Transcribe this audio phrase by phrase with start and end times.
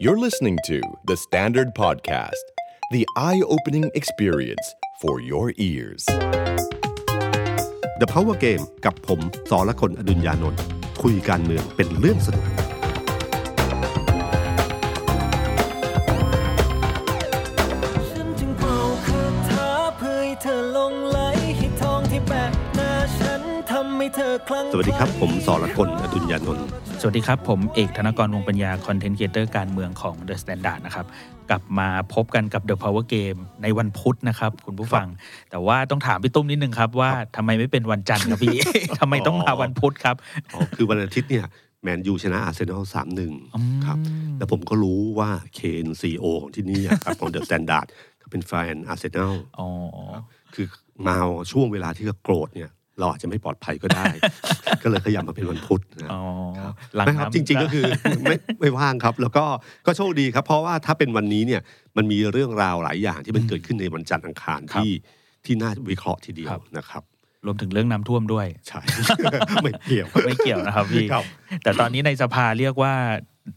[0.00, 2.44] You're listening to The Standard Podcast,
[2.92, 6.04] the eye opening experience for your ears.
[8.00, 9.20] The Power Game กับผม
[9.50, 10.60] สอละคนอดุญญานนท์
[11.02, 12.59] คุยการเมืองเป็นเรื่องสนุก
[24.73, 26.65] สวัสดีครับ ผมสอละคนอดุญญานนท์
[27.01, 31.05] สวัสดีครับ ผมเอกธนกรวงปัญญา content creator การเมืองของ The Standard นะครับ
[31.49, 35.07] กลับมาพบกันกับ The Power Game ในวันพุธนะครับ คุณผู้ฟัง
[35.51, 38.57] แต่ว่าต้องถามพี่ตุ้มนิดนึงครับ ว่าทำไมไม่เป็นวันจันทร์ครับพี่
[38.99, 40.15] ทำไมต้องมาวันพุธครับ
[40.53, 41.45] อ๋อคือวันอาทิตย์เนี่ย
[41.83, 43.33] แมนยูชนะอาร์เซนอลสามามหนึ่ง
[43.85, 43.97] ครับ
[44.37, 47.87] แล้วผมก็รู้ว่าเคน CEO ของที่นี่อะครับของ The Standard
[48.19, 49.67] เขาเป็นแฟนอาร์เซนอลอ๋อ
[50.53, 50.65] คือ
[51.07, 51.15] มา
[51.51, 54.05] ช่วงเวลาที่เขาโกรธเนี่ย เราอาจจะไม่ปลอดภัยก็ได้
[54.83, 56.21] ก็เลยขยับมาเป็นวันพุธนะอ๋อ
[56.59, 57.83] ครับหลังไม่ครับน้ำจริง ๆก็คือ
[58.23, 59.45] ไม่ไม่ว่างครับ แล้วก็
[59.85, 61.61] ก็โชคดีครับ เพราะว่าถ้าเป็นวันนี้เนี่ย
[61.97, 64.91] มันมีเรื่องราวหลายอย่างที่มันเกิดขึ้นในวันจันทร์อังคารที่
[65.45, 67.03] ที่น่าวิเคราะห์ทีเดียวนะครับ
[67.45, 68.81] รวมถึงเรื่องน้ำท่วมด้วยใช่
[69.63, 71.25] ไม่เกี่ยวไม่เกี่ยวนะครับพี่ครับ
[71.63, 72.93] แต่ตอนนี้ในสภาเรียกว่า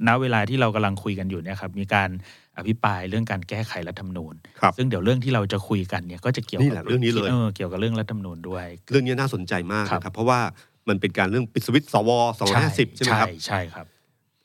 [0.09, 2.09] ณเวลาที่เรากำลังคุยกันอยู่เนี่ยครับมีการ
[2.59, 10.41] อภิปรายเรื่องการแก้ไขรัฐธรรมนูญครับซึ่งเดี๋ยวเรื่องที่เราจะคุยกันเนี่ยก็จะเกี่ยวนี่กัแหละเรื่องนี้เลยเออเกี่ยวกับเรื่องรัฐธรรมนูญด้วย เรื่องนี้น่าสนใจมากครับนะครับเพราะว่า
[10.89, 13.87] มันเป็นการเรื่องปิดสวิตช์สวสองห้าสิบใช่ไหมครับใช่ใช่ครับ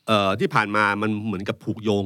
[0.08, 2.06] เอ่อที่ผ่านมามันเหมือนกับผูกโยง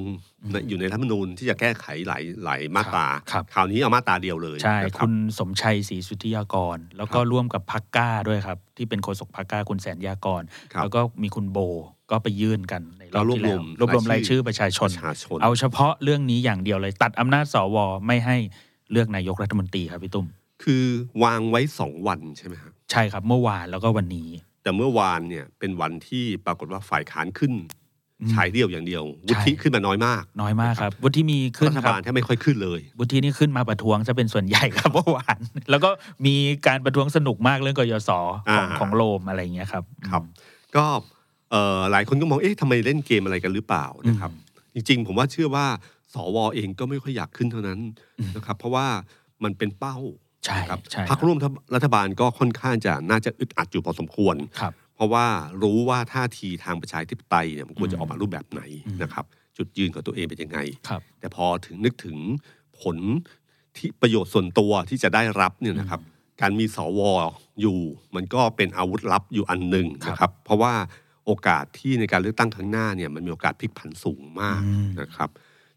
[0.51, 10.41] ในอยู่ในรัฐธรรมนูญที่จะแก้ไขหลายหลายมาตราครับคราวนี้เอามาตราเดียวเลยใช่นะรับคุณสมชัยศรีสุทธิยากร แล้วก็ครับร่วมกับพักก้าด้วยครับ ที่เป็นโฆษกพักก้าคุณแสนยากร
[10.73, 11.57] ครับแล้วก็มีคุณโบ
[12.14, 18.38] ก็ไปยื่นกันในรอบก็รวบที่รแล้ววมรวบรวมรารายยชื่ชื่ออประชาชปนระชาชน เอาเฉพาะเรื่องนี้อย่างเดียวเลย ตัดอำนาจสวไม่ให้
[18.92, 20.28] เลือกนายกรัฐมนตรีครับพี่ตุ้ม
[20.64, 20.83] คือ
[21.23, 24.30] วางไว้สองวันใช่ไหมครับใช่ครับเมื่อวานแล้วก็วันนี้
[24.64, 27.53] แต่เมื่อวานเนี่ยเป็นวันที่ปรากฏว่าฝ่ายค้านขึ้น
[28.22, 35.38] อืมฉายเดียวอย่างเดียวใช่วุฒิขึ้นมาน้อยมาก น้อยมากครับวุฒิมีขึ้นรัฐครับบาลแทบไม่ค่อยขึ้นเลยวุฒินี่ขึ้นมาประท้วงจะเป็นส่วนใหญ่ครับเมื่อวาน
[35.70, 35.89] แล้วก็
[36.26, 36.36] มี
[36.67, 40.23] การประท้วงสนุกมากเรื่องกยศของอ่าของโรมอะไรอย่างเงี้ยครับครับ
[40.76, 40.99] ก็เอ่อ
[41.91, 44.31] หลายคนก็มองเอ๊ะทำไมเล่นเกมอะไรกันหรือเปล่านะครับ
[44.73, 45.65] จริงๆ ผมว่าเชื่อว่า
[46.14, 47.80] สวเองก็ไม่ค่อยอยากขึ้นเท่านั้น
[48.36, 48.87] นะครับ เพราะว่า
[49.43, 49.97] มันเป็นเป้า
[50.45, 51.37] ใช่ครับใช่พรรคร่วม
[51.75, 55.25] รัฐบาลก็ค่อนข้างจะน่าจะอึดอัดอยู่พอสมควรครับเพราะว่า
[55.61, 58.61] รู้ว่าท่าทีทางประชาธิปไตยเนี่ยมันควรอืจะมออกมารูปแบบไหน
[59.03, 59.25] นะครับ
[59.58, 60.59] จุดยืนของตัวเองเป็นยังไง
[60.89, 62.17] ครับแต่พอถึงนึกถึง
[62.81, 62.97] ผล
[63.77, 66.02] ที่ประโยชน์ส่วนตัวที่จะได้รับเนี่ยนะครับ
[66.42, 67.02] การมีสว
[67.61, 67.80] อยู่
[68.15, 70.73] มันก็เป็นอาวุธลับอยู่อันหนึ่งนะครับ เพราะว่า
[71.26, 75.30] โอกาสที่ในการเลือกตั้งครั้งหน้าเนี่ยมันมีโอกาสพลิกผันสูงมากอืมนะครับ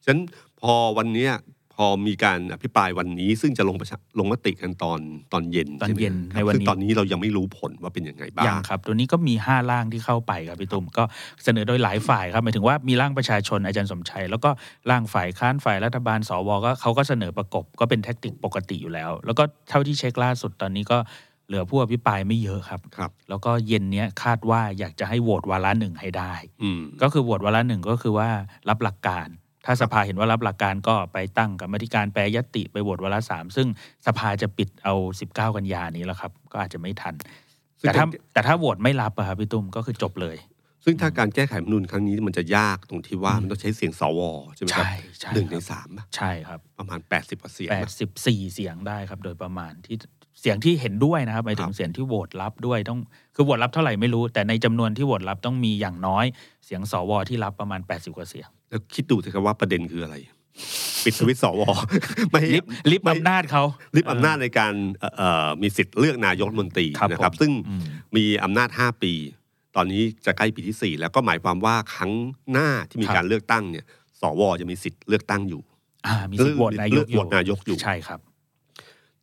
[0.04, 0.22] ฉะนั้น
[0.60, 1.32] พอวันเนี้ย
[1.80, 5.00] พอมีการอภิปรายวันนี้ ซึ่งจะลงประชาลงมติกันตอน
[5.32, 11.04] ตอนเย็นตอนใช่ไหมเย็นครับในวันนี้ซึ่งตอนนี้เรายังไม่รู้ผลว่าเป็นยังไงบ้ายังงครับ ตัวนี้ก็มี 5 ร่างที่เข้าไปครับพี่ตุ้มก็
[11.44, 14.50] เสนอโดยหลายฝ่ายครับหมายถึงว่ามีร่างประชาชนอาจารย์สมชัย แล้วก็
[14.90, 20.98] ร่างฝ่ายค้านฝ่ายรัฐบาลสวก็เขาก็เสนอประกบก็เป็นแท็กติกปกติอยู่แล้ว แล้วก็เท่าที่เช็คล่าสุดตอนนี้ก็
[21.46, 28.28] เหลือผู้อภิปรายไม่เยอะครับครับ แล้วก็เย็นเนี้ยคาดว่าอยากจะให้โหวตวาระหนึ่งให้ได้อืมก็คือโหวตวาระหนึ่งก็คือว่า
[28.68, 29.28] รับหลักการ
[29.68, 33.68] ถ้าสภาเห็นว่ารับหลักการก็ไปตั้งกรรมาธิการแปรยตติไปโหวตวาระสามซึ่ง
[34.06, 34.94] สภาจะปิดเอา
[35.28, 37.14] 19 กันยานี้แล้วครับ ก็อาจจะไม่ทัน
[37.80, 40.36] ซึ่งแต่ถ้าการแต่ถ้าโหวตไม่รับอะครับพี่ตุ้มก็คือจบเลย
[40.84, 44.20] ซึ่งถ้าการแก้ไขรัฐธรรมนูญครั้งนี้มันจะยากตรงที่ว่ามันต้องใช้เสียงสว
[44.54, 49.96] ใช่ไหมครับใช่ใช่หนึ่งคในรับสามปะใช่ครับประมาณแปดสิบกว่าเสียงแปดปะสิบสี่เสียงได้ครับ โดยประมาณที่
[50.40, 52.98] เสียงที่เห็นด้วยนะครับหมายถึคงรับเสียงที่โหวตรับด้วยต้อง
[53.34, 56.24] คือโหวตรับเท่าไหร่ไม่รู้ แต่ในจำนวนที่โหวตรับต้องมีอย่างน้อย
[56.64, 60.16] เสียงสวที่รับประมาณ 80 กว่าเสียงแล้วคิดดูสิครับว่าประเด็นคืออะไร
[61.04, 61.62] ปิดสวิตช์สว
[62.30, 63.62] ไม่ลิบลิบไม่อำนาจเขา
[63.96, 67.82] ลิบอำนาจในการเอ่อเอ่อมีสิทธิ์เลือกนายกรัฐมนตรีครับนะครับผมซึ่งอืม
[68.16, 69.12] มีอำนาจ 5 ปี
[69.76, 72.12] ตอนนี้จะใกล้ปีที่ 4 แล้วก็หมายความว่าครั้ง
[72.52, 73.84] หน้าที่มีการเลือกตั้งเนี่ย
[74.20, 75.60] สวจะมีสิทธิ์เลือกตั้งอยู่
[76.06, 78.20] อ่ามีสิทธิ์โหวตนายเลืกอกโหวตนายกอยู่ใช่ครับ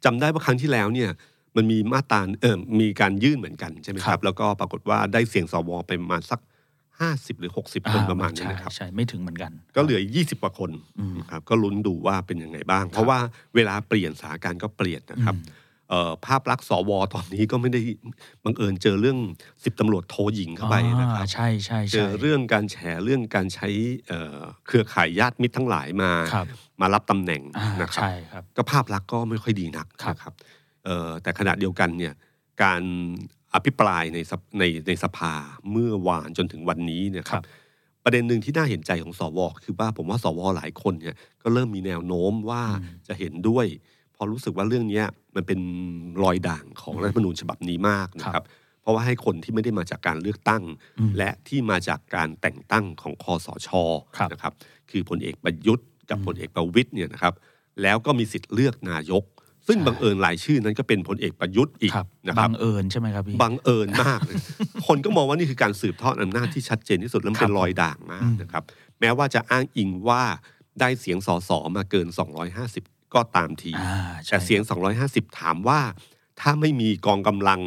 [0.06, 1.10] จำได้ว่าครั้งที่แล้วเนี่ย
[1.56, 6.40] มันมีมาตราเออมีการยื่นเหมือนกันใช่ไหมคครัรับบแล้วก็ปรากฏว่าได้เสียงสวไปประมาณสัก
[6.90, 13.20] 50หรือ60คนอ่ประมาณนี้ใช่นะครับใช่ไม่ถึงเหมือนกัน ก็เหลือ20กว่าคนอืมนะครับก็ลุ้นดูว่าเป็นยังไงบ้าง เพราะว่า
[13.56, 15.63] เวลาเปลี่ยนสถานการณ์ก็เปลี่ยนนะครับเอ่อ
[16.26, 17.82] ภาพลักษณ์สวตอนนี้ก็ไม่ได้
[18.44, 19.18] บังเอิญเจอเรื่อง
[19.64, 23.70] สิบตำรวจโทหญิงเข้าไปนะครับอ่าใช่ใช่เจใช่อเรื่องการแฉเรื่องการใช้
[24.08, 26.46] เอ่อเครือข่ายญาติมิตรทั้งหลายมาครับ
[26.82, 30.34] มารับตำแหน่งอ่านะครับใช่ครับ ก็ภาพลักษณ์ก็ไม่ค่อยดีนักครับนะครับ
[30.86, 32.14] เอ่อแต่ขณะเดียวกันเนี่ย
[32.64, 32.84] การ
[33.54, 35.34] อภิปรายในสภในในสภา
[35.72, 37.44] เมื่อวานจนถึงวันนี้เนยครับ
[38.04, 43.93] ประเด็นหนึ่งที่น่าเห็นใจของสวคือว่าผมว่าสวหลายคนเนี่ยก็เริ่มมีแนวโน้มว่าอืมจะเห็นด้วยพ
[44.24, 45.06] อรู้สึกว่าเรื่องเนี้ย
[45.36, 45.60] มันเป็น
[46.24, 48.44] รอยด่างของรัฐธรรมนูญฉบับนี้มากนะครับ
[48.82, 50.64] เพราะว่าให้คนที่ไม่ได้มาจากการเลือกตั้ง
[51.00, 53.70] อืมและที่มาจากการแต่งตั้งของคอสช
[54.18, 54.54] ครับนะครับ
[54.92, 57.34] คือพลเอกประยุทธ์กับพลเอกประวิตยเนี่ยนะครับ
[57.82, 59.24] แล้วก็มีสิทธิ์เลือกนายก
[59.68, 64.36] ซึ่งใช่บังเอิญรายชื่อนั้นก็เป็นพลเอกประยุทธ์อีกครับนะครับังเอิญใช่ไหมครับพี่บังเอิญมากเลย
[64.88, 68.64] คนก็มองว่านี่คือการสืบทอดอำนาจที่ชัดเจนที่สุดแล้วมันเป็นครับรอยด่างมากอืมนะครับ
[69.00, 70.24] แม้ว่าจะอ้างอิงว่า
[70.80, 72.08] ได้เสียงสสมาเกิน
[72.54, 74.62] 250 ก็ตามทีอ่าใช่แต่เสียง
[75.00, 75.80] 250 ถามว่า
[76.42, 77.60] ถ้าไม่มีกองกำลัง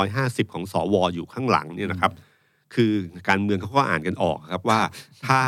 [0.00, 2.12] 250 ของสวอยู่ข้างหลังเนี่ยนะครับ
[2.74, 2.92] คือ
[3.28, 4.80] การเมืองเขาก็อ่านกันออกครับว่า
[5.26, 5.40] ถ้า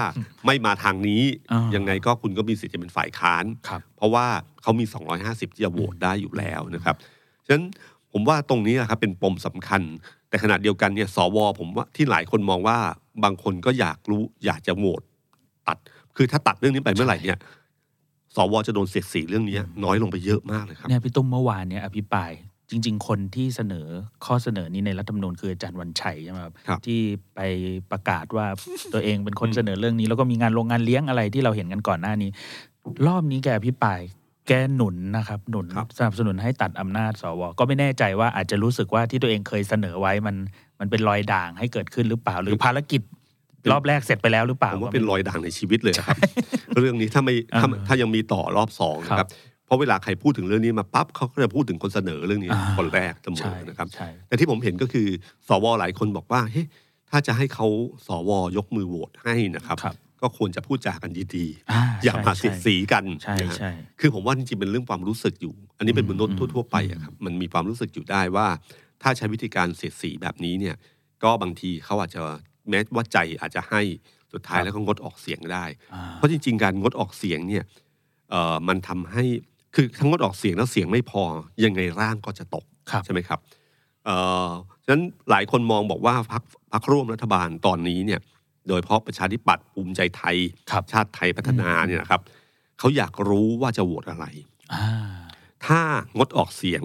[0.46, 1.22] ไม่มาทางนี้
[1.52, 4.26] อ่ายัยังไงก็คุณก็มีสิทธิ์จะเป็นฝ่ายค้านครับเพราะว่า
[4.62, 4.84] เขามี
[5.20, 6.96] 250 ที่จะโหวตได้อยู่แล้วนะครับ
[7.46, 7.64] ฉะนั้น
[8.12, 9.82] ผมว่าตรงนี้นะครับเป็นปมสำคัญ
[10.28, 12.78] แต่ขณะเดียวกันเนี่ยสวผมว่าที่หลายคนมองว่า
[13.25, 15.02] บางคนก็อยากรู้อยากจะโหวต
[15.69, 15.78] ตัด
[16.16, 17.38] คือถ้าตัดเรื่องนี้ไปเมื่อไหร่เนี่ย
[18.37, 22.31] สวจะโดนเสียดสีเรื่องนี้น้อยลงไปเยอะมากเลยครับเนี่ยพี่ตุ้มเมื่อวานเนี่ยอภิปราย
[22.70, 23.87] จริง ๆ คนที่เสนอ
[24.26, 27.00] ข้อเสนอนี้ในรัฐธรรมนูญคืออาจารย์วันชัยใช่ไหมครับครับที่
[27.34, 27.40] ไป
[27.90, 28.46] ประกาศว่า
[28.94, 32.31] ตัวเองเป็นคนเสนอเรื่องนี้ แล้วก็มีงานโรงงานเลี้ยงอะไรที่เราเห็นกันก่อนหน้านี้
[33.06, 34.00] รอบนี้แกอภิปราย
[34.49, 40.37] แกหนุนนะครับหนุนครับสนับสนุนให้ตัดอำนาจสว ก็ไม่แน่ใจว่าอาจจะรู้สึกว่าที่ตัวเองเคยเสนอไว้มัน
[40.81, 43.02] มันเป็นรอยด่างให้เกิดขึ้นหรือเปล่า หรือภารกิจ
[43.70, 46.19] รอบแรกเสร็จไปแล้วหรือเปล่าผมว่าก็เป็นไรอยด่างในชีวิตเลยนะครับ
[46.81, 49.31] เรื่องนี้ถ้าไม่ถ้าอ่าถ้ายังมีต่อรอบสองนะคครัรับบ
[49.67, 55.06] เพราะเวลาใครพูดถึงเรื่องนี้มาปั๊บเขาก็จะพูดถึงคนเสนอเรื่องนี้อ่าคนแรกเสมใช่อนะครับใช่แต่ที่ผมเห็นก็คือ
[55.49, 56.67] สวหลายคนบอกว่าเฮ้ย
[57.11, 57.67] ถ้าจะให้เขา
[58.06, 63.70] สวยกมือโหวตให้นะครับครับก็ควรจะพูดจากันดีอ่าๆอย่ามาใช่เสียดสีกันใช่นะฮะใช่
[64.00, 68.47] คือผมว่าจริงๆเป็นเรื่องความรู้สึกอยู่ อันนี้เป็นมนุษย์อืมทั่ว ๆ ไปอะครับมันมีความรู้สึกอยู่ได้ว่า
[69.03, 70.76] ถ้าใช้วิธีการเสียดสีแบบนี้เนี่ย
[71.23, 72.23] ก็บางทีเขาอาจจะ
[72.69, 73.81] แม้ว่าใจอาจจะให้
[74.32, 75.64] สุดท้ายแล้วก็งดออกเสียงได้
[75.94, 77.64] อ่าเพราะจริง ๆ การงดออกเสียงเนี่ย
[78.31, 79.25] เอ่อมันทำให้
[79.75, 81.23] คือทั้งงดออกเสียงแล้วเสียงไม่พอ
[81.64, 83.41] ยังไงร่างก็จะตกครับใช่ไหมครับ
[84.05, 84.17] เอ่
[84.47, 84.50] อ
[84.85, 86.43] ฉะนั้นหลายคนมองบอกว่าพัก
[86.73, 88.20] พักร่วมรัฐบาลตอนนี้เนี่ย
[88.69, 90.37] โดยเฉพาะประชาธิปัตย์ภูมิใจไทย
[90.70, 92.23] ครับชาติไทยพัฒนาเนี่ยนะครับ
[92.79, 94.25] เขาอยากรู้ว่าจะโหวตอะไร
[94.73, 94.85] อ่า
[95.67, 95.81] ถ้า
[96.19, 96.82] งดออกเสียง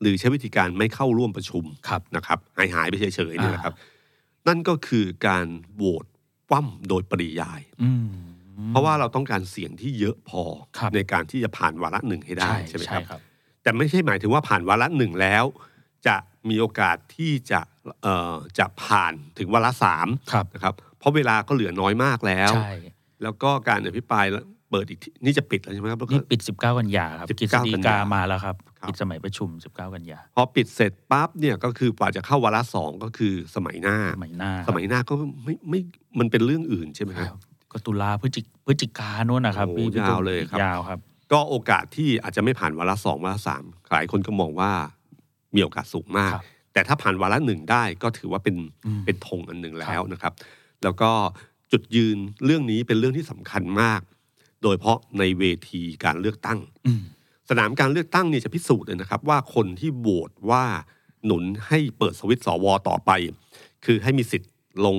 [0.00, 3.74] หรือใช้วิธีการไม่เข้าร่วมประชุมครับนะครับหายหายๆไปเฉยๆเนี่ยนะครับ
[4.46, 6.04] นั่นก็คือการโหวต
[6.48, 8.08] คว่ำโดยปริยายอืม
[8.68, 10.42] เพราะว่าเราต้องการเสียงที่เยอะพอ
[10.78, 13.20] ครับในการที่จะผ่านวาระหนึ่งให้ได้ใช่ใช่ไหมใช่ครับครับ
[13.62, 15.44] แต่ไม่ใช่หมายถึงว่าผ่านวาระหนึ่งแล้ว
[16.06, 16.16] จะ
[16.48, 17.60] มีโอกาสที่จะ
[18.02, 22.72] เอ่อจะผ่านถึงวาระสามครับนะครับ เพราะเวลาก็เหลือน้อยมากแล้วใช่
[23.22, 24.26] แล้วก็การอภิปราย
[24.70, 35.80] เปิดอีกทีนี่จะปิดแล้วใช่ไหมครับแล้วก็นี่ปิด 19 กันยาครับ19กฤษฎีกันกายามาแล้วครับครับปิดสมัยประชุม 19 กันยาพอปิดเสร็จปั๊บเนี่ยก็คือกว่าจะเข้าวาระสองก็คือสมัยหน้าสมัยหน้า สมัยหน้าก็ไม่ไม่
[36.18, 37.40] มันเป็นเรื่องอื่นใช่ไหมคครัรับบ
[37.72, 40.98] ก็ตุลาพฤศจิพฤศจิกาโน่นนะครับโอ้พี่พี่ยาวเลยครับยาวครับ
[41.32, 44.72] ก็โอกาสที่อาจจะไม่ผ่านวาระสองวาระสามหลายคนก็มองว่า
[45.54, 48.56] มีโอกาสสูงมากครับแต่ถ้าผ่านวาระหนึ่งได้ก็ถือว่าเป็น
[48.86, 50.32] อืมเป็นธงอันหนึ่งแล้วนะครับ
[50.82, 51.10] แล้วก็
[51.72, 54.00] จุดยืนเรื่องนี้เป็นเรื่องที่สำคัญมาก
[54.62, 57.02] โดยเฉพาะในเวทีการเลือกตั้งอืม
[57.50, 60.64] สนามการเลือกตั้งเนี่ยจะพิสูจน์เลยนะครับ ว่าคนที่โหวตว่า
[61.24, 63.10] หนุนให้เปิดสวิตช์สวต่อไป
[63.84, 64.52] คือให้มีสิทธิ์
[64.84, 64.96] ลง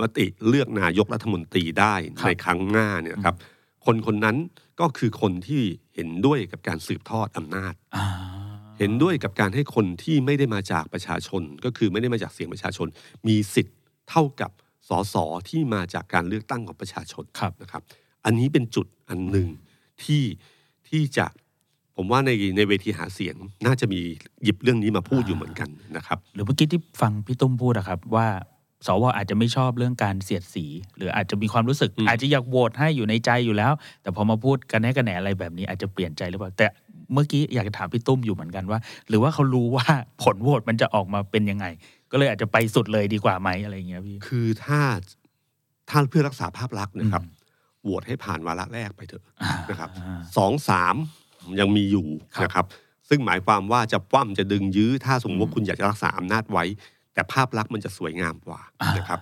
[0.00, 3.36] มติเลือกนายกรัฐมนตรีได้ครับในครั้งหน้าเนี่ยนะครับ
[3.86, 4.36] คนคนนั้น
[4.80, 5.62] ก็คือคนที่
[5.94, 8.06] เห็นด้วยกับการสืบทอดอำนาจอ่า
[8.78, 12.88] เห็นด้วยกับการให้คนที่ไม่ได้มาจากประชาชน ก็คือไม่ได้มาจากเสียงประชาชน
[13.28, 13.76] มีสิทธิ์
[14.10, 14.50] เท่ากับ
[14.88, 15.16] สส
[15.48, 17.82] ที่มาจากการเลือกตั้งของประชาชนครับนะครับ
[18.26, 19.48] อันนี้เป็นจุดอันหนึ่ง
[20.02, 20.22] ที่
[20.88, 21.26] ที่จะ
[21.96, 24.00] ผมว่าในในเวทีหาเสียงน่าจะมี
[24.42, 28.28] หยิบเรื่องนี้มาพูดอยู่เหมือนกันนะครับหรือเมื่อกี้ที่ฟังพี่ตุ้มพูดอะครับว่า
[28.86, 30.64] สวอาจจะไม่ชอบเรื่องการเสียดสี
[30.96, 36.66] หรืออาจจะมีความรู้สึกอืมอาจจะอยากโหวตให้อยู่ในใจอยู่แล้ว แต่พอมาพูดกันแน่กันแหนอะไรแบบนี้อาจจะเปลี่ยนใจหรือเปล่า แต่
[37.12, 38.78] เมื่อกี้อยากจะถามพี่ตุ้มอยู่เหมือนกันว่า
[39.08, 39.86] หรือว่าเขารู้ว่า
[40.22, 41.66] ผลโหวตมันจะออกมาเป็นยังไง
[42.10, 44.80] ก็เลยอาจจะไปสุดเลยดีกว่าไหมอะไรอย่างเงี้ยพี่คือถ้า
[45.90, 47.34] ถ้าเพื่อรักษาภาพลักษณ์นะครับอืม
[47.86, 50.96] โหวตให้ผ่านวาระแรกไปเถอะอ่านะครับอ่าสองสาม
[51.60, 52.66] ยังมีอยู่ครับนะครับ
[53.08, 56.64] ซึ่งหมายความว่าจะปั้มจะดึงยื้อ ถ้าสมมติอืว่ามคุณอยากจะรักษาอำนาจไว้
[57.14, 59.20] แต่ภาพลักษณ์มันจะสวยงามกว่าอ่านนะครับ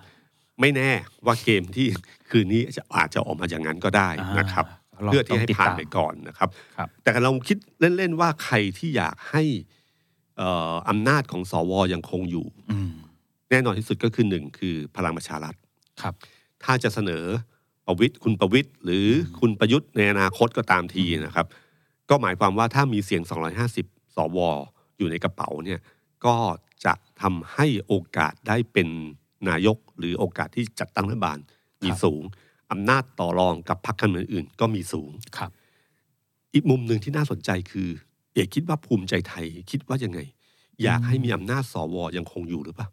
[0.59, 0.91] ไม่แน่
[1.25, 1.87] ว่าเกมที่
[2.29, 7.57] คืนนี้จะอาจจะออกมาอย่างนั้นก็ได้นะครับอ่าลงเพื่อที่ให้ต้งติดผ่านตมไปก่อนนะครับครับ แต่เราคิด
[7.97, 9.43] เล่น ๆ ว่าใครที่อยากให้
[10.37, 12.91] เอ่ออำนาจของสวยังคงอยู่อืม
[13.49, 15.55] แน่นอนที่สุดก็คือหนึ่งคือพลังประชารัฐ
[16.01, 16.13] ครับ
[16.63, 17.25] ถ้าจะเสนอ
[17.85, 19.07] ประวิตยคุณประวิตยหรือ
[19.39, 21.47] คุณประยุทธ์ในอนาคตก็ตามทีนะครับ
[22.09, 23.21] ก็หมายความว่าถ้ามีเสียง
[23.69, 24.39] 250 สว
[24.97, 25.79] อยู่ในกระเป๋าเนี่ย
[26.25, 26.35] ก็
[26.85, 28.87] จะทำให้โอกาสได้เป็น
[29.49, 31.39] นายกหรือโอกาสที่จัดตั้งรัฐบาล
[31.83, 32.23] มีครับสูง
[32.71, 35.51] อำนาจต่อรองกับพรรคการเมืองอื่นก็มีสูงครับ
[36.53, 37.89] อีกมุมหนึ่งที่น่าสนใจคือ
[38.33, 40.19] เอกคิดว่าภูมิใจไทยคิดว่ายังไง
[40.83, 42.87] อยากให้มีอำนาจสวยังคงอยู่หรือเปล่า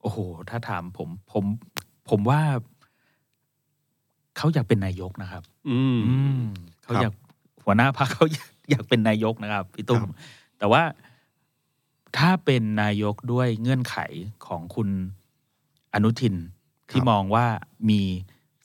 [0.00, 0.18] โอ้โห
[0.50, 1.44] ถ้าถามผมผม
[2.10, 2.40] ผมว่า
[4.36, 6.42] เขาอยากเป็นนายกนะครับ อืมอืม
[6.82, 7.14] เขาครับอยาก
[7.64, 10.10] หัวหน้าพรรคเขาอยากอยากเป็นนายกนะครับพี่ตุ้มครับ
[10.58, 10.82] แต่ว่า
[12.18, 13.96] ถ้าเป็นนายกด้วยเงื่อนไข
[14.46, 14.88] ของคุณ
[15.94, 16.34] อนุทิน
[16.90, 17.46] ที่มองว่า
[17.90, 18.00] มี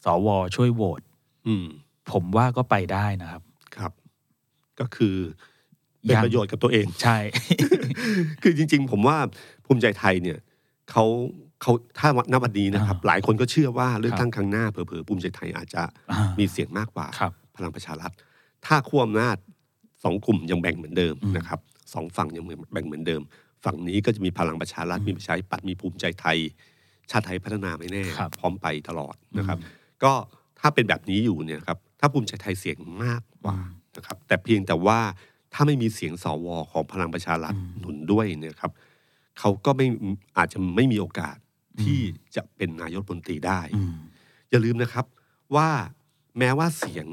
[0.03, 1.01] สวช่วยโหวต
[1.47, 1.65] อืม
[2.11, 3.41] ผมว่าก็ไปได้นะครับ
[3.75, 3.91] ครับ
[4.79, 5.15] ก็คือ
[6.01, 7.17] เป็นยังประโยชน์กับตัวเอง ใช่
[8.41, 9.17] คือจริง ๆ ผมว่า
[9.65, 10.39] ภูมิใจไทยเนี่ย
[10.91, 11.05] เขา
[11.61, 18.11] เขาถ้าณวันนี้นะครับอ่าหลายคนก็เชื่อว่าเลือกครับตั้งครั้งหน้าเผลอๆภูมิใจไทยอาจจะอ่ามีเสียงมากกว่าครับพลังประชารัฐ
[18.65, 19.37] ถ้าขั้วอำนาจ
[20.03, 21.59] สองกลุ่มยังแบ่งเหมือนเดิมอืมนะครับ
[21.93, 23.21] สองฝั่งยังแบ่งเหมือนเดิม
[23.65, 26.37] ฝั่งนี้ก็จะมีพลังประชารัฐอืมมีประชาธิปัตย์มีภูมิใจไทย
[27.11, 29.57] ชาติไทยพัฒนาไม่แน่ครับพร้อมไปตลอดนะครับ
[30.03, 30.13] ก็
[30.59, 33.57] ถ้าเป็นแบบนี้อยู่เนี่ยครับถ้าภูมิใจไทยเสียงมากกว่า
[33.95, 34.99] นะครับ แต่เพียงแต่ว่า
[35.53, 38.71] ถ้าไม่มีเสียงสวของพลังประชารัฐอืมหนุนด้วยเนี่ยครับ
[39.39, 39.85] เขาก็ไม่
[40.37, 41.37] อาจจะไม่มีโอกาส
[41.83, 42.01] ที่
[42.35, 43.93] จะเป็นนายกรัฐมนตรีได้อืม
[44.49, 45.05] อย่าลืมนะครับ
[45.55, 45.69] ว่า
[46.37, 47.07] แม้ว่าเสียง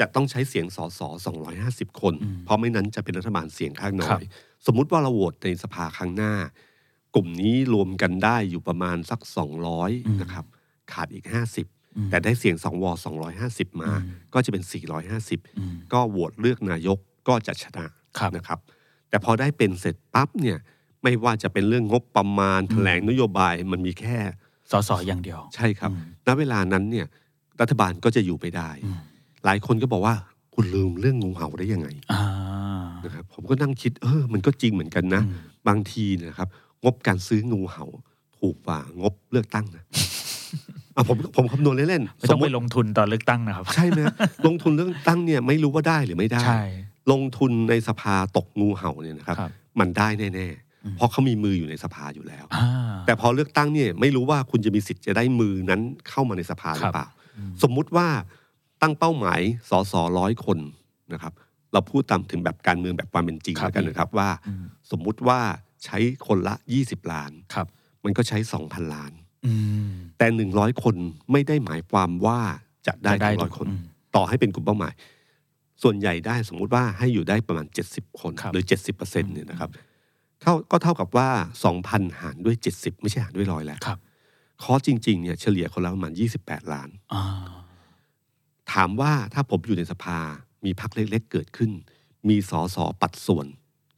[0.00, 1.00] จะต้องใช้เสียงสส
[1.50, 4.26] 250 คนอืมเพราะไม่นั้นจะเป็นรัฐบาลเสียงข้างน้ครัอบย
[4.66, 6.34] สมมุติว่าเราโหวตในสภาครั้งหน้า
[7.14, 9.20] กลุ่มนี้รวมกันได้อยู่ประมาณสัก
[9.70, 10.44] 200 นะครับ
[10.92, 11.24] ขาดอีก
[11.68, 12.84] 50 แต่ได้เสียงสว
[13.32, 17.86] 250 มาอืมก็จะเป็นอืม450 ก็โหวตเลือกนายกก็จะชนะ
[18.18, 18.58] ครับนะครับ
[19.08, 20.58] แต่พอได้เป็นเสร็จปั๊บเนี่ย
[21.02, 24.18] ไม่ว่าจะเป็นเรื่องงบประมาณแถลงนโยบายมันมีแค่
[24.70, 27.06] สสอย่างเดียว ใช่ครับอืมณเวลานั้นเนี่ย
[27.60, 28.98] รัฐบาลก็จะอยู่ไปได้อืม
[29.44, 30.14] หลายคนก็บอกว่า
[30.54, 32.22] คุณลืมเรื่องงูเห่าได้ยังไงอ่า
[33.04, 35.38] นะครับผมก็นั่งคิดเออมันก็จริงเหมือนกันนะอืม
[35.68, 36.48] บางทีเนะครับ
[36.84, 37.84] งบการซื้องูเห่า
[38.38, 39.84] ถูกกว่างบเลือกตั้งนะ
[40.96, 44.00] อะผมผมคำนวณเล่นไม่ๆต้องไปลงทุนตอนเลือกตั้งนะครับ ใช่ไหม
[44.46, 46.62] ลงทุนเรื่องตั้งเนี่ยไม่รู้ว่าได้หรือไม่ได้ใช่
[47.12, 52.66] ลงทุนในสภาตกงูเห่าเนี่ยนะครับครับมันได้แน่อืมๆ เพราะเขามีมืออยู่ในสภาอยู่แล้วอ่า
[53.06, 57.08] แต่พอเลือกตั้งเนี่ยไม่รู้ว่าคุณจะมีสิทธิ์จะได้มือนั้นเข้ามาในสภาหรือเปล่า
[57.38, 58.08] อืมสมมุติว่า
[58.82, 60.58] ตั้งเป้าหมายสสร้อยคน
[61.12, 61.32] นะครับ
[61.72, 65.40] เราพูดตามถึงแบบการเมืองแบบความเป็นจริงครับแล้วกันนะครับว่าอืมสมมุติว่า
[65.84, 67.66] ใช้คนละ 20 ล้านครับ
[68.04, 69.12] มันก็ใช้ 2,000 ล้าน
[69.46, 69.52] อื
[69.88, 70.96] มแต่ 100 คน
[71.32, 72.40] ไม่ได้หมายความว่า
[72.86, 73.80] จะได้จะได้ทั้งร้อยทุกคนอืม
[74.16, 74.94] ต่อให้เป็นกลุ่มเป้าหมาย
[75.82, 79.70] ส่วนใหญ่ได้สมมุติว่าให้อยู่ได้ประมาณ 70 คนครับหรือ 70เปอร์เซ็นต์เนี่ยนะครับ
[80.40, 81.28] เท่าก็เท่ากับว่า
[81.74, 83.98] 2,000 หารด้วย 70 ไม่ใช่หารด้วยร้อยแล้วครับ
[84.62, 87.24] คอร์สจริงๆเนี่ยเฉลี่ยคนละประมาณ 28 ล้านอ่า
[88.72, 90.18] ถามว่าถ้าผมอยู่ในสภา
[90.64, 91.70] มีพักเล็กๆเกิดขึ้น
[92.28, 93.46] มีสอสอปัดส่วน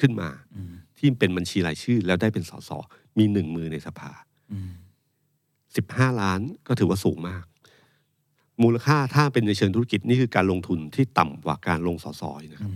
[0.01, 2.79] ขึ้นมาอืมที่เป็นบัญชีรายชื่อ แล้วได้เป็นสอสอ
[3.19, 4.11] มีหนึ่งมือในสภา
[4.53, 4.71] อืม
[5.47, 7.45] 15ล้านก็ถือว่าสูงมาก
[8.63, 12.73] มูลค่าถ้าเป็นในเชิงธุรกิจนี่คือการลงทุนที่ต่ำกว่าการลงสอสอนะครับ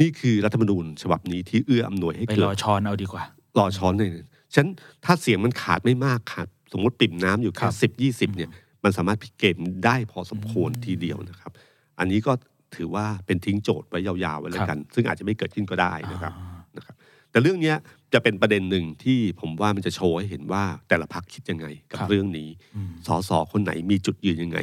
[0.00, 3.22] นี่คือรัฐธรรมนูญฉบับนี้ที่เอื้ออำนวยให้ไปเกิรดอช้อนเอาดีกว่า
[3.58, 4.10] รอช้อนเลย
[4.54, 4.68] ฉะนัน
[5.04, 8.50] ถ้าเสียงมันขาดไม่มากขาดสมมติปิ่มน้ำอยู่คแค่รับสิบยี่สิบเนี่ย
[8.84, 11.52] มันสามารถพลิกเกมได้พอสมควรทีเดียวนะครับ
[11.98, 12.32] อันนี้ก็
[12.76, 16.94] ถือว่าเป็นทิ้งโจทย์ไว้ยาวๆไว้แล้วกัน ซึ่งอาจจะไม่เกิดขึ้นก็ได้นะครับอ่านะครับ
[17.30, 17.76] แต่เรื่องเนี้ย
[18.12, 24.58] จะเป็นประเด็นหนึ่งที่ผมว่ามันจะโชว์ให้เห็นว่าแต่ละพักคิดยังไงกับครับเรื่องนี้อืมสสคนไหนมีจุดยืนยังไง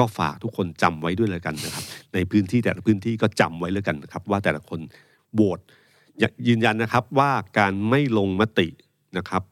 [0.00, 4.80] ก็ฝากทุกคนจำไว้ด้วยแล้วกันนะครับ ในพื้นที่แต่ละพื้นที่ก็จำไว้แล้วกันนะครับ ว่าแต่ละคน
[5.34, 5.60] โหวต
[6.18, 8.68] อย่ายืนยันนะครับว่าการไม่ลงมติ
[9.16, 9.42] นะครับ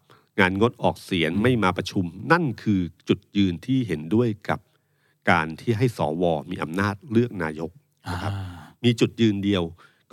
[0.40, 4.61] งานงดออกเสียงไม่มาประชุม นั่นคือจุดยืนที่เห็นด้วยกับ
[5.31, 7.71] การที่ให้สวมีอำนาจเลือกนายก
[8.07, 8.33] อ่านะครับ
[8.85, 9.62] มีจุดยืนเดียว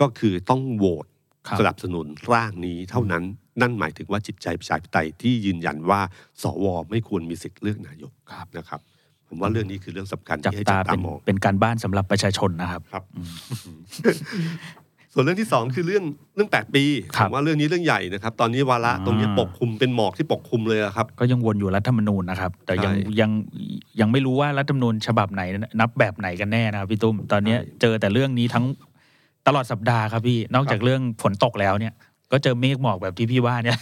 [0.00, 1.06] ก็คือต้องโหวต
[1.48, 3.24] ครับสนับสนุนร่างนี้เท่านั้น
[3.60, 6.00] นั่นหมายถึงว่าจิตใจประชาธิปไตยที่ยืนยันว่า
[6.42, 8.80] สวไม่ควรมีสิทธิ์เลือกนายกครับนะครับ
[9.28, 13.04] ผมว่าเรื่องนี้คือเรื่องสำคัญจับที่ให้ตาจับตาเป็นมองเป็นการบ้านสำหรับประชาชนนะครับครับ
[15.12, 16.04] ส่วนเรื่องที่สองคือเรื่อง
[16.34, 16.84] เรื่องแปดปี
[17.16, 23.30] ครัผบมว่าเรื่องนี้เรื่องใหญ่นะครับ ตอนนี้วาระอ่าตรงนี้ปกคลุมเป็นหมอกที่ปกคลุมเลยอะครับ ก็ยังวนอยู่รัฐธรรมนูญนะครับ แต่ยังใช่ยัง
[24.00, 25.42] ยังไม่รู้ว่ารัฐธรรมนูญฉบับไหน
[25.80, 28.64] นับแบบไหนกันแน่นะครับพี่ตุ้มตอนเนี้ยใช่เจอแต่เรื่องนี้ทั้ง
[29.46, 31.94] ตลอดสัปดาห์ครับพี่นอกจากเรื่องฝนตกแล้วเนี่ย
[32.32, 33.78] ก็เจอเมฆหมอกแบบที่พี่ว่าเนี่ย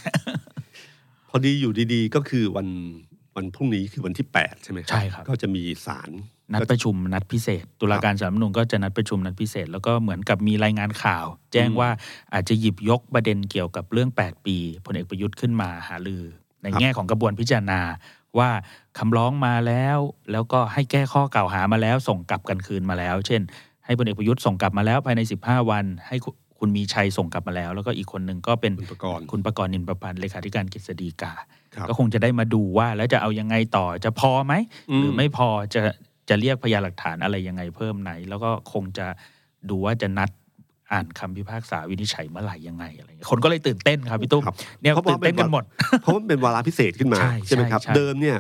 [1.29, 2.67] พอดีอยู่ดีๆ ก็คือวัน
[3.37, 6.11] วันพรุ่งนี้คือวันที่ 8 ใช่ไหมใช่ครับ ก็จะมีศาล
[6.53, 11.91] นัดประชุมนัดพิเศษ ตุลาการสาลรฐธรรมนูญก็จะนัดประชุมนัดพิเศษ แล้วก็เหมือนกับมีรายงานข่าว แจ้งอืมว่า
[12.35, 16.25] อาจจะหยิบยกประเด็นเกี่ยวกับเรื่อง 8 ปีพลเอกประยุทธ์ขึ้นมาหาลือ
[16.63, 17.81] ในครับแง่ของกระบวนพิจารณา
[18.39, 18.51] ว่า
[18.99, 19.99] คำร้องมาแล้ว
[20.33, 23.43] แล้วก็ให้แก้ข้อกล่าวหามาแล้ว ส่งกลับกันคืนมาแล้ว เช่น
[23.85, 34.55] ให้พลเอกประยุทธ์ส่งกลับมาแล้วภายใน 15 วัน ให้คุณคุณมีชัยส่งกลับมาแล้ว แล้วก็อีกคนหนึ่งก็เป็นคุณประกรณ์คุณประกรณ์นินประพันธ์เลขาธิการกฤษฎีกาครับ ก็คงจะได้มาดูว่าแล้วจะเอายังไงต่อจะพอไหม
[34.91, 35.81] อืมหรือไม่พอจะ
[36.29, 39.07] จะเรียกพยานหลักฐานอะไรยังไงเพิ่มไหน แล้วก็คงจะ
[39.71, 40.31] ดูว่าจะนัด
[40.93, 45.65] อ่านคำพิพากษาวินิจฉัยเมื่อไหร่ยังไงอะไรเงี้ยคนก็เลยตื่นเต้นครับพี่ตุ้มครับเนี่ยเพราะว่าตื่นเต้นกันหมด
[46.01, 48.39] เพราะมันเป็นวาระพิเศษขึ้นมาใช่ใช่ไหมครับใช่เดิมเนี่ย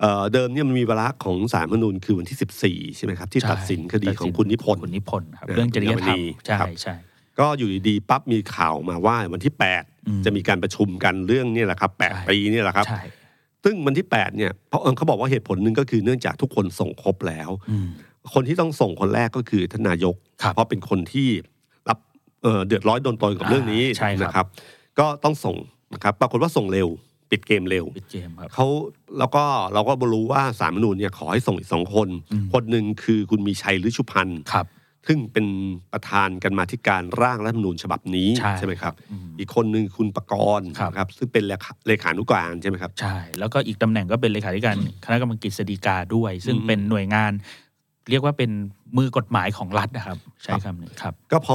[0.00, 6.94] เอ่อเดิมเนี่ยมันมีวาระของสารรัฐธรรมนูญคือวันที่ 14 ใช่ไหมครับ ที่ตัดสินคดีของคุณนิพนธ์คุณนิพนธ์ครับนะเรื่องจริยธรรมคุณใช่ครับใช่
[7.42, 13.02] ก็อยู่ดีๆปั๊บมีข่าวมาว่าวันที่อืม8จะมีการประชุมกันเรื่องเนี่ยแหละครับใช่8ปีเนี่ยแหละครับใช่
[13.64, 17.88] ซึ่งวันที่ 8 เนี่ยเพราะเออเขาบอกว่าเหตุผลหนึ่งก็คือเนื่องจากทุกคนส่งครบแล้วอืม
[18.34, 21.28] คนที่ต้องส่งคนแรกก็คือท่านนายกครับเพราะเป็นคนที่
[21.88, 21.98] รับ
[22.42, 24.46] เอ่อเดือดร้อนโดนตนกับเรื่องนี้อ่าใช่ครับนะครับ
[24.98, 25.56] ก็ต้องส่ง
[25.94, 26.88] นะครับปรากฏว่าส่งเร็ว
[27.30, 28.66] ปิดเกมเร็วปิดเกมครับเขา
[29.18, 29.44] แล้วก็
[29.74, 34.66] เราก็รู้ว่าสารรัฐธรรมนูญเนี่ยขอให้ส่งอีกสองคนอืมคนหนึ่งคือคุณมีชัยฤชุพันธ์ครับ
[35.08, 35.46] ซึ่งเป็น
[35.92, 38.28] ประธานกันมาธิการร่างรัฐธรรมนูญฉบับนี้
[38.58, 47.32] ใช่ไหมครับอืมอีกคนหนึ่งคุณประกรณ์ครับ นะครับซึ่งเป็นเลขาเลขานุการใช่ไหมครับ ใช่ แล้วก็อีกตำแหน่งก็เป็นเลขาธิการคณะกรรมการกฤษฎีกาด้วย ซึ่งอืม เป็นหน่วยงาน
[48.10, 48.50] เรียกว่าเป็น
[48.96, 51.54] มือกฎหมายของรัฐนะครับ ใช้คำนี้ครับ ก็พอ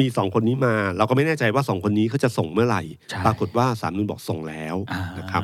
[0.00, 5.42] มีสองคนนี้มา เราก็ไม่แน่ใจว่าสองคนนี้เขาจะส่งเมื่อไหร่ ใช่ ปรากฏว่าสารรัฐธรรมนูญบอกส่งแล้วอ่า นะครับ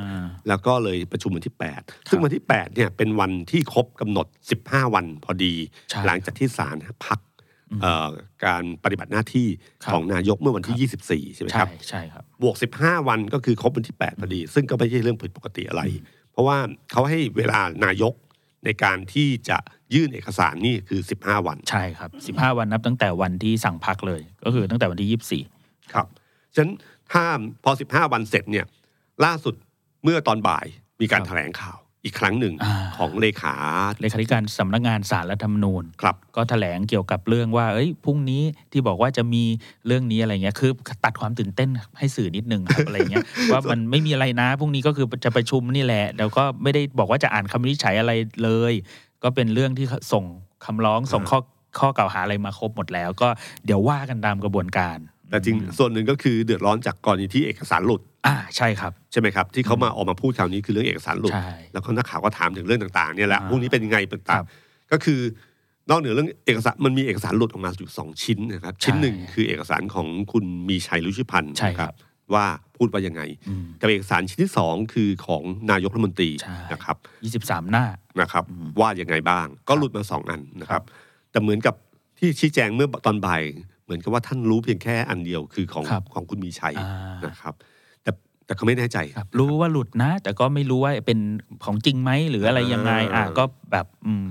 [0.48, 4.26] แล้วก็เลยประชุมวันที่ 8 ซึ่งวันที่8เนี่ยเป็นวันที่ครบกำหนด
[4.60, 5.54] 15 วันพอดี
[5.90, 6.76] ใช่ หลังจากที่ศาล
[7.06, 7.29] พักอืมเอ่อ
[8.46, 9.48] การปฏิบัติหน้าที่
[9.84, 10.88] ครับของนายกเมื่อวันที่
[11.28, 15.82] 24 ใช่ไหมคใช่รับใช่ครับ บวก 15 วันก็คือครบวันที่ 8 พอดี ซึ่งก็ไม่ใช่เรื่องผิดปกติอะไร
[16.32, 16.58] เพราะว่า
[16.90, 18.14] เขาให้เวลานายก
[18.64, 19.58] ในการที่จะ
[19.94, 26.06] ยื่นเอกสารนี่คือ 15 วัน ใช่ครับ 15 วันนับตั้งแต่วันที่สั่งพักเลย ก็คือตั้งแต่วันที่ 24 ครับ
[26.54, 26.72] ฉะนั้น
[27.12, 27.24] ถ้า
[27.64, 28.66] พอ 15 วันเสร็จเนี่ย
[29.24, 29.54] ล่าสุด
[30.04, 30.66] เมื่อตอนบ่าย
[31.00, 33.54] มีการครับแถลงข่าว อีกครั้งหนึ่งอ่าของเลขา
[34.00, 38.42] เลขาธิการสำนักงานสารรัฐธรรมนูญครับ ก็แถลงเกี่ยวกับเรื่องว่า เอ้ยพรุ่งนี้
[38.72, 39.44] ที่บอกว่าจะมี
[39.86, 40.70] เรื่องนี้อะไรเงี้ยคือ
[41.04, 48.12] ตัดความตื่นเต้นให้สื่อนิดนึงครับอะไรเงี้ยว่ามันไม่มีอะไรนะพรุ่งนี้ก็คือจะประชุมนี่แหละ แล้วก็ไม่ได้บอกว่าจะอ่านคำวินิจฉัยอะไร
[48.44, 48.72] เลย
[49.22, 50.24] ก็เป็นเรื่องที่ส่ง
[50.64, 51.38] คำร้องส่งข้อ
[51.78, 53.28] ข้อกล่าวหาอะไรมาครบหมดแล้ว ก็
[53.64, 54.98] เดี๋ยวว่ากันตามกระบวนการ
[55.30, 65.20] แต่จริงส่วนหนึ่งก็คือเดือดร้อนจากกรณีที่เอกสารหลุดอ่าใช่ครับใช่ไหมครับ ที่เขามาออกมาพูดคราวนี้คือเรื่องเอกสารหลุดใช่แล้วก็นักข่าวก็ถามถึงเรื่องต่างๆเนี่ยแหละอ่าพวกนี้เป็นยังไงคต่ารังบๆก็คือ
[65.90, 71.94] นอกเหนือเรื่องเอกสารมันมีเอกสารหลุดออกมาอยู่สองชิ้นนะครับ ชิ้นหนึ่งคือเอกสารของคุณมีชัยรุชิพันธ์ใช่นะครับ
[72.34, 76.96] ว่าพูดว่ายังไงอืมแต่เอกสารชิ้นที่สองคือของนายกรัฐมนตรีใช่นะครับ
[77.46, 77.86] 23 หน้า
[78.20, 78.44] นะครับ
[78.80, 80.82] ว่ายังไงบ้าง ก็หลุดมาสองอันนะครับ
[81.30, 81.74] แต่เหมือนกับ
[82.18, 86.90] ที่ชี้แจงเมื่อตอนบ่ายเห มือนกับว่าท่านรู้เพียงแค่อันเดียวคือของครับของคุณมีชัยอ่า
[87.26, 87.54] นะครับ
[88.02, 88.10] แต่
[88.46, 91.18] แต่เขาไม่แน่ใจครับรู้ว่าหลุดนะ แต่ก็ไม่รู้ว่าเป็น
[91.64, 94.26] ของจริงไหมหรืออะไรยังไงอะอ่าก็แบบอืม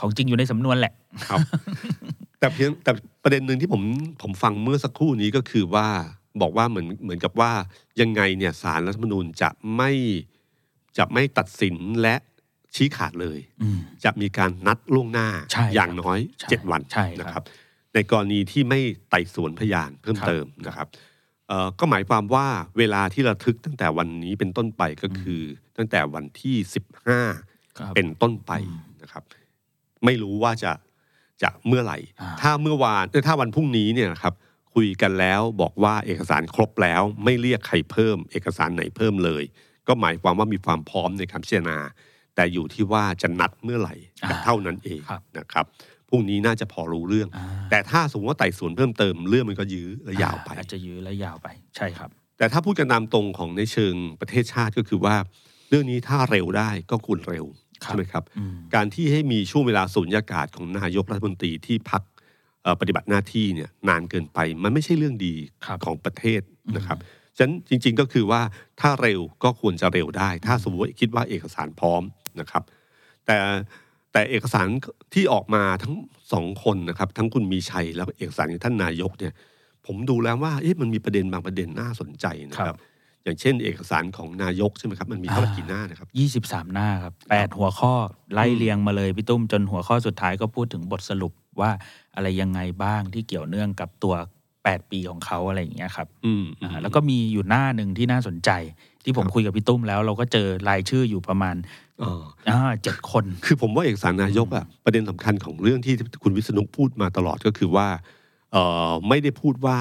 [0.00, 0.92] ของจริงอยู่ในสำนวนแหละ
[1.28, 1.38] ครับ
[2.40, 2.92] แต่เพียงแต่
[3.22, 3.82] ประเด็นหนึ่งที่ผม
[4.22, 5.88] ผมฟังเมื่อสักครู่นี้ก็คือว่า
[6.42, 7.52] บอกว่าเหมือนเหมือนกับว่า
[8.00, 9.90] ยังไงเนี่ยสารรัฐธรรมนูญจะไม่
[10.98, 12.14] จะไม่ตัดสินและ
[12.74, 17.42] ชี้ขาดเลยอืมจะมีการนัดล่วงหน้าใช่ครับอย่างน้อยใช่เจ็ดวันใช่ครับนะครับ
[17.94, 20.88] ในกรณีที่ไม่ไต่สวนพยานเพิ่มครับเติมนะครับ
[21.48, 22.46] เอ่อก็หมายความว่า
[22.78, 25.42] เวลาที่ระทึกตั้งแต่วันนี้เป็นต้นไปก็คือ
[25.76, 27.20] ตั้งแต่วันที่สิบห้า
[27.78, 29.22] ครับเป็นต้นไปอืมนะครับ
[30.04, 30.72] ไม่รู้ว่าจะ
[31.42, 34.34] จะเมื่อไหร่อ่าถ้าเมื่อวานเอ้ยถ้าวันพรุ่งนี้เนี่ยนะครับ
[34.74, 39.44] คุยกันแล้วบอกว่าเอกสารครบแล้ว ไม่เรียกใครเพิ่ม เอกสารไหนเพิ่มเลย
[39.88, 41.78] ก็หมายความว่ามีความพร้อมในการพิจารณา
[42.34, 45.66] แต่อยู่ที่ว่าจะนัดเมื่อไหร่อ่าเท่านั้นเองครับนะครับ
[46.08, 55.16] พรุ่งนี้น่าจะพอรู้เรื่องอ่าแต่ถ้าสมมติว่าไต่สวนเพิ่มเติมเรื่องมันก็ยื้อและยาวไปอาจจะยื้อและยาวไปใช่ครับ แต่ถ้าพูดกันตามตรงของในเชิงประเทศชาติก็คือว่า
[55.68, 57.44] เรื่องนี้ถ้าเร็วได้ก็ควรเร็ว
[57.84, 62.02] ครับใช่ไหมครับอืมการที่ให้มีช่วงเวลาสูญญากาศของนายกรัฐมนตรีที่พัก
[62.62, 65.34] เอ่อปฏิบัติหน้าที่เนี่ยนานเกินไปมันไม่ใช่เรื่องดี
[65.66, 66.40] ครับของประเทศ
[66.76, 66.98] นะครับ
[67.36, 68.42] ฉะนั้นจริง ๆก็คือว่า
[68.80, 72.02] ถ้าเร็วก็ควรจะเร็วได้ ถ้าสมมติว่าคิดว่าเอกสารพร้อม
[72.40, 72.62] นะครับ
[73.26, 73.36] แต่
[74.18, 74.68] แต่เอกสาร
[75.14, 75.94] ที่ออกมาทั้ง
[76.32, 79.32] สองคนนะครับ ทั้งคุณมีชัยแล้วก็เอกสารของท่านนายกเนี่ย
[79.86, 82.78] ผมดูแล้วว่าเอ๊ะมันมีประเด็นบางประเด็นน่าสนใจนะคครัรับบ
[83.24, 86.08] อย่างเช่น เอกสารของนายกใช่ไหมครับ มันมีเท่าไหร่กี่หน้านะครับ
[86.40, 87.92] 23หน้าครับแปดหัวข้อ
[88.32, 91.70] ไล่เรียงมาเลยพี่ตุ้มจนหัวข้อสุดท้ายก็พูดถึงบทสรุปว่า
[92.14, 94.14] อะไรยังไงบ้างที่เกี่ยวเนื่องกับตัว
[94.54, 98.50] 8 ปีของเขาอะไรอย่างเงี้ยครับอืมอ่าแล้วก็มีอยู่หน้าหนึ่งที่น่าสนใจ
[99.04, 101.56] ที่ผมคุยกับพี่ตุ้มแล้ว เราก็เจอรายชื่ออยู่ประมาณ
[102.02, 102.12] อ๋อ
[102.50, 107.88] อ่าเจ็ดคน คือผมว่าเอกสารนายกอะประเด็นสำคัญของเรื่องที่คุณวิษณุพูดมาตลอดก็คือว่า
[108.52, 109.78] เอ่อไม่ได้พูดว่า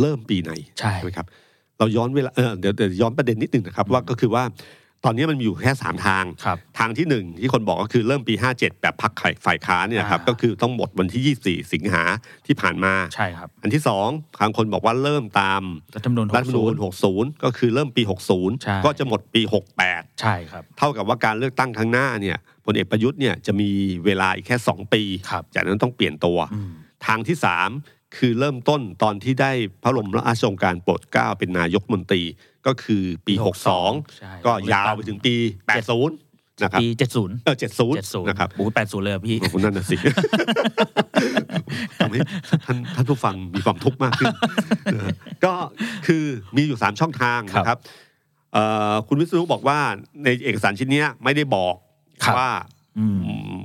[0.00, 1.26] เริ่มปีไหนใช่ไหมครับ
[1.78, 4.44] เราย้อนเวลาเออเดี๋ยวเดี๋ยวย้อนประเด็นนิดหนึ่งนะครับ ว่าก็คือว่า
[5.04, 9.12] ตอนนี้มันมีอยู่แค่สามทางครับทางที่หนึ่งที่คนบอกก็คือเริ่มปี 57 แบบพัก
[9.46, 12.02] ฝ่ายค้านเนี่ยนะครับอ่าก็คือต้องหมดวันที่ 24 สิงหา
[12.46, 14.08] ที่ผ่านมาใช่ครับอันที่สอง
[14.40, 15.62] ทางคนบอกว่าเริ่มตาม
[15.94, 19.42] รัฐธรรมนูญรัฐธรรมนูญ60 60ก็คือเริ่มปีใช่60 ก็จะหมดปี
[19.82, 23.70] 68 ใช่ครับเท่ากับว่าการเลือกตั้งครั้งหน้าเนี่ยพลเอกประยุทธ์เนี่ยจะมี
[24.04, 26.72] เวลาอีกแค่ 2 ปีครับจากนั้นต้องเปลี่ยนตัวอืม
[27.06, 32.22] ทางที่ 3 คือเริ่มต้นตอนที่ได้พระบรมราชโองการโปรดเกล้าเป็นนายกรัฐมนตรี
[32.66, 39.96] ก็คือปีใช่62 ก็ยาวไปถึงปี 80 นะครับปีเจ็ดศูนย์เออเจ็ดศูน70ย์นะครับโอ้แปดศูนย์เลยอะพี่ขอบคุณนั่นนะสิ
[41.98, 42.20] ทำให้
[42.64, 44.34] ท่านท่านผู้ฟังมีความทุกข์มากขึ้น
[44.94, 45.52] นะฮะก็
[46.06, 46.24] คือ
[46.56, 47.78] มีอยู่ 3 ช่องทางครับนะครับ
[48.52, 49.78] เอ่อคุณวิศนุบอกว่า
[50.24, 51.74] ในเอกสารชิ้นเนี้ยไม่ได้บอก
[52.22, 52.50] ครับว่า
[52.98, 53.20] อืม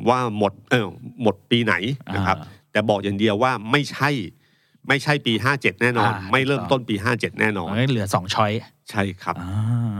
[0.09, 0.87] ว่าหมดเออ
[1.21, 1.73] หมดปีไหน
[2.15, 4.09] นะครับอ่าแต่บอกอย่างเดียวว่าไม่ใช่
[4.87, 8.51] ไม่ใช่ปี 57 แน่นอนอ่าไม่เริ่มต้นปี 57 แน่นอนมันก็เหลือสองช้อย
[8.89, 9.51] ใช่ครับอ่า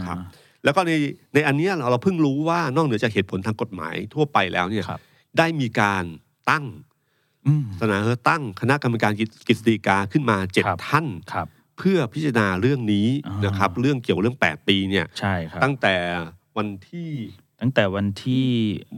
[0.06, 0.17] ครับ
[0.63, 0.91] แล้วก็ใน
[1.34, 5.00] ในอันเนี้ยเราเราเพิ่งรู้ว่านอกเหนือจากเหตุผลทางกฎหมายทั่วไปแล้วเนี่ยครับ
[5.38, 6.04] ได้มีการ
[6.50, 6.65] ตั้ง
[7.47, 9.12] อืมเสนอตั้งคณะกรรมการ
[9.47, 11.47] กฤษฎีกาขึ้นมาเจ็ดครับท่านครับ
[11.78, 15.95] เพื่อพิจารณาเรื่องนี้อ่านนะครับ เรื่องเกี่ยวเรื่อง 8 ปีเนี่ยใช่ครับตั้งแต่
[16.58, 17.12] วันที่
[17.62, 18.48] ตั้งแต่วันที่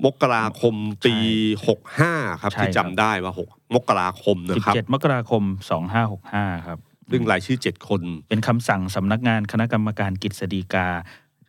[0.05, 1.15] มกราคมปี
[1.77, 5.43] 65ครับใช่ที่คจำรับได้ว่า6มกราคมนะครับ17มกราคม
[6.05, 10.87] 2565ครับเรื่องรายชื่อ7คน เป็นคำสั่งสำนักงานคณะกรรมการกฤษฎีกา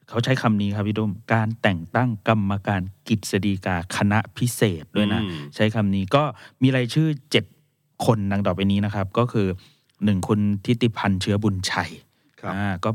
[0.08, 6.22] เขาใช้คำนี้ครับพี่ดุมการแต่งตั้งกรรมการกฤษฎีกาคณะพิเศษด้วยนะอืมใช้คำนี้ก็
[6.62, 7.44] มีรายชื่อเจ็ด
[8.06, 9.46] คนดังต่อไปนี้นะครับ ก็คือ
[10.04, 11.90] หนึ่งคุณทิติพันธ์เชื้อบุญชัย
[12.40, 12.90] ครับอ่าก็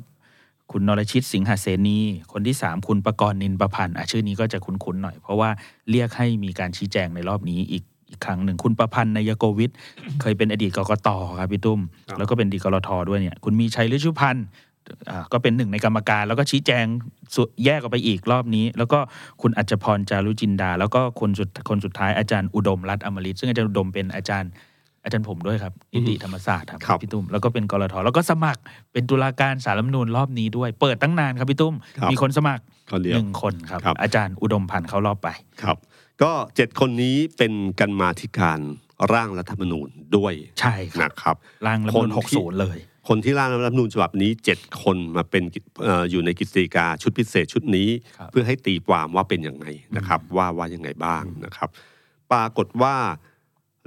[0.71, 1.99] คุณนรชิตสิงหเสนี
[2.32, 5.49] คนที่สามคุณประกรณ์นินประพันธ์อะชื่อนี้ก็จะคุ้นๆหน่อย เพราะว่า
[5.89, 9.71] เรียกให้มีการชี้แจงในรอบนี้อีกอีกครั้งหนึ่งคุณประพันธ์นายโกวิท
[10.21, 14.45] เคยเป็นอดีตกกตครับพี่ตุ้มครับแล้วก็เป็นอดีตกรทด้วยเนี่ย คุณมีชัยฤชุพันธ์
[15.10, 16.86] อ่าก็เป็นหนึ่งในกรรมการ แล้วก็ชี้แจง
[17.36, 18.99] สุแยกออกไปอีกรอบนี้ แล้วก็
[19.41, 24.51] คุณอัจฉพรจารุจินดา แล้วก็คนสุดคนสุดท้ายอาจารย์อุดมรัตน์อมฤตซึ่งอาจารย์อุดมเป็นอาจารย์
[25.05, 28.61] อาจารย์ผมด้วยครับนิติธรรมศาสตร์ครับครับพี่ตุ้มแล้วก็เป็นกรทแล้วก็สมัคร
[28.93, 35.29] เป็นตุลาการสารรัฐธรรมนูญรอบนี้ด้วย เปิดตั้งนานครับพี่ตุ้มครับมีคนสมัครคนเดียหวนึ่งคนครับครับ อาจารย์อุดมพันธ์เข้ารอบไป
[35.61, 35.77] ครับ
[36.21, 38.59] ก็เจ็ดคนนี้เป็นกันมาธิการ
[39.13, 41.35] ร่างรัฐธรรมนูญด้วยใช่ครับนะครับ
[41.67, 42.77] ร่างรัฐธรรมนูญคนที่60เลย
[43.09, 45.43] คนที่ร่างรัฐธรรมนูญฉบับนี้เจ็ดคนมาเป็น
[45.83, 49.65] เอ่ออยู่ในกฤษฎีกาชุดพิเศษชุดนี้ครับเพื่อให้ตีความว่าเป็นยังไง
[49.97, 51.69] นะครับ ว่าว่ายังไงบ้างนะครับ
[52.31, 52.95] ปรากฏว่า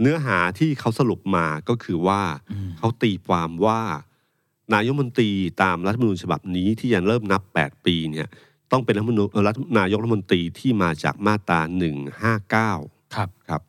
[0.01, 3.81] เนื้อหาที่เขาสรุปมาก็คือว่าอืมเขาตีความว่า
[4.75, 5.31] นายกรัฐมนตรี
[5.63, 8.29] ตามรัฐธรรมนูญฉบับนี้ที่ยังเริ่มนับ 8 ปีเนี่ย
[8.73, 11.61] ต้องเป็นรัฐธรรมนูญเอ่อรัฐนายกรัฐมนตรีที่มาจากมาตรา
[12.17, 13.63] 159 ครับครับ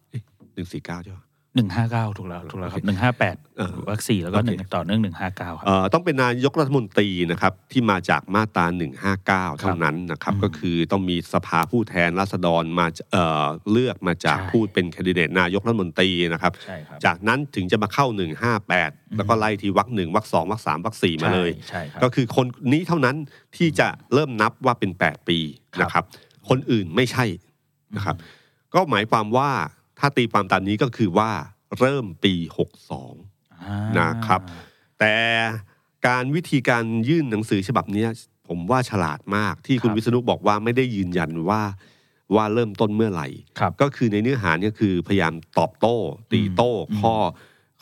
[0.54, 1.20] หนึ่งสี่เก้าใช่ไหม
[1.60, 8.66] หนึ่งห้าเก้าถูกแล้วถูกแล้วครับหนึ่งห้าแปดเออวรรคสี่แล้วก็โอเคหนึ่งต่อเนื่องหนึ่งห้าเก้าครับเอ่อต้องเป็นนายกรัฐมนตรีนะครับที่มาจากมาตรา
[9.52, 18.06] 159เท่านั้นนะครับอืมก็คือต้องมีสภาผู้แทนราษฎรมาเอ่อเลือกมาจากใช่ผู้เป็นแคนดิเดตนายกรัฐมนตรีนะครับใช่ครับจากนั้นถึงจะมาเข้า
[18.62, 23.16] 158แล้วก็ไล่ทีวรรคหนึ่งวรรคสองวรรคสามวรรคสี่มาเลยใช่ครับก็คือคนนี้เท่านั้น
[23.58, 25.40] ที่จะเริ่มนับว่าเป็น8ปี
[25.76, 26.04] ครับนะครับ
[26.50, 27.26] คนอื่นไม่ใช่
[27.96, 28.16] นะครับ
[28.74, 29.50] ก็หมายความว่า
[30.00, 31.32] ถ้าตีความตามนี้ก็คือว่า
[31.80, 32.34] เริ่มปี
[32.96, 34.42] 62อ่านะครับ
[35.00, 35.16] แต่
[36.08, 38.10] การวิธีการยื่นหนังสือฉบับเนี้ย
[38.48, 41.62] ผมว่าฉลาดมากที่คุณวิษณุบอกว่าไม่ได้ยืนยันว่า
[42.36, 43.28] ว่าเริ่มต้นเมื่อไหร่
[43.60, 45.96] ครับก็คือในเนื้อหาเนี่ยคือพยายามตอบโต้
[46.32, 47.16] ตีโต้อืมข้อ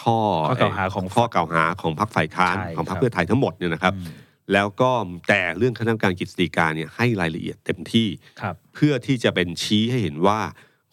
[0.03, 4.07] ข้อข้อกล่าวหาของข้อกล่าวหาของพรรคฝ่ายค้านใช่ของพรรครัคบเพื่อไทยทั้งหมดเนี่ยนะครับอืม
[4.53, 4.91] แล้วก็
[5.29, 8.07] แต่เรื่องคณะกรรมการกฤษฎีกาเนี่ยให้รายละเอียดเต็มที่
[8.41, 10.39] ครับเพื่อที่จะเป็นชี้ให้เห็นว่า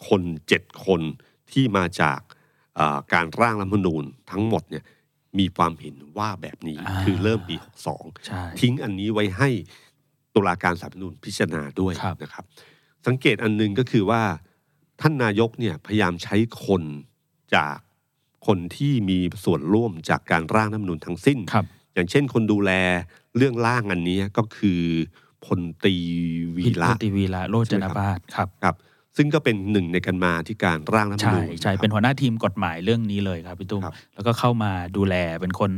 [0.09, 1.01] คนเจ็ดคน
[1.53, 2.21] ที่มาจาก
[2.77, 4.85] เอ่อการร่างรัฐธรรมนูญทั้งหมดเนี่ย
[5.39, 7.55] มีความเห็นว่าแบบนี้อ่าคือเริ่มปี
[8.27, 9.49] ใช่62 ทิ้งอันนี้ไว้ให้
[10.35, 12.45] ตุลาการสารรัฐธรรมนูญพิจารณาด้วยครับนะครับ
[13.07, 14.23] สังเกตอันหนึงก็คือว่า
[15.01, 16.37] ท่านนายกเนี่ยพยายามใช้
[16.67, 16.83] คน
[17.55, 17.77] จาก
[18.47, 21.65] คนที่มีส่วนร่วมจากการร่างรัฐธรรมนูญทั้งสิ้นครับ
[21.95, 22.71] อย่างเช่นคนดูแล
[23.37, 24.81] เรื่องร่างอันนี้ก็คือ
[25.45, 25.97] พลตรี
[26.57, 28.75] วีพิระธีวีระโรจนบาทครับครับ
[29.17, 35.71] ซึ่งก็เป็นหนึ่งในกันมาที่การร่างรัฐธรรมใช่นูญใช่ครับเป็นหัวหน้าทีมกฎหมายเรื่องนี้เลยครับพี่ตุ้มครับแล้วก็เข้ามาดูแลเป็นคน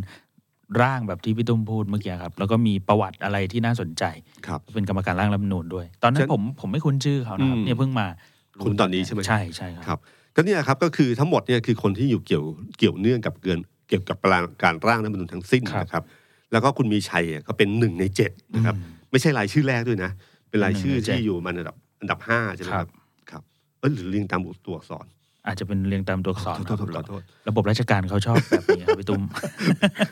[0.83, 4.05] ร่างแบบที่พี่ตุ้มพูดเมื่อกี้ครับ แล้วก็มีประวัติอะไรที่น่าสนใจ
[4.47, 8.07] ครับเป็นกรรมการร่างรัฐธรรมนูญด้วย ตอนนั้ฉะนนั้นผมผมไม่คุ้นชื่อเขานะครับอืมเนี่ยเพิ่งมา
[8.57, 10.01] รู้คุ้นตอนนี้ใช่ไหมใช่ใช่คครัรับบ
[10.37, 12.45] ก็เนี่ยครับก็คือทั้งหมดเนี่ยคือคนที่อยู่เกี่ยว
[12.79, 14.17] เกี่ยวเนื่องกับเกินเกี่ยวกับ
[14.63, 16.05] การร่างรัฐธรรมนูญทั้งสิ้นครับนะครับ
[16.53, 20.11] แล้วก็คุณมีชัยอะก็เป็นหนึ่งในเจ็ดนะครับอืมไม่ใช่รายชื่อแรกด้วยนะ
[20.51, 25.07] เป็นรายชื่อหนึ่งในเจ็ดที่อยู่มาอันดับอันดับห้าใช่ไหมครับครับเอยหรือเรียงตามตัวอักษร
[25.47, 29.23] อาจจะเป็นเรียงตามตัวอักษรขอโทษขอโทษขอโทษระบบราชการเขาชอบแบบนี้ครับพี่ตุ้ม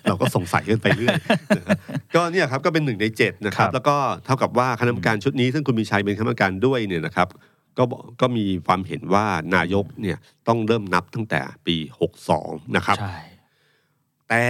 [0.04, 1.14] เราก็สงสัยกันไปเรื่อย
[1.56, 1.78] นะฮะ
[2.14, 7.28] ก็เนี่ยครับก็เป็นหนึ่งในเจ็ดนะครับครับ แล้วก็เท่ากับว่าคณะกรรมการชุดนี้ ซึ่งคุณมีชัยเป็นคณะกรรมการด้วยเนี่ยนะครับ
[7.78, 11.76] ก็บอกก็มีความเห็นว่านายกเนี่ยต้องเริ่มนับตั้งแต่ปี
[12.26, 13.16] 62 นะครับ ใช่
[14.28, 14.44] แต่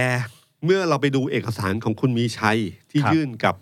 [0.63, 2.57] เมื่อเราไปดูเอกสารของคุณมีชัย
[2.91, 3.55] ที่ครับยื่นกับ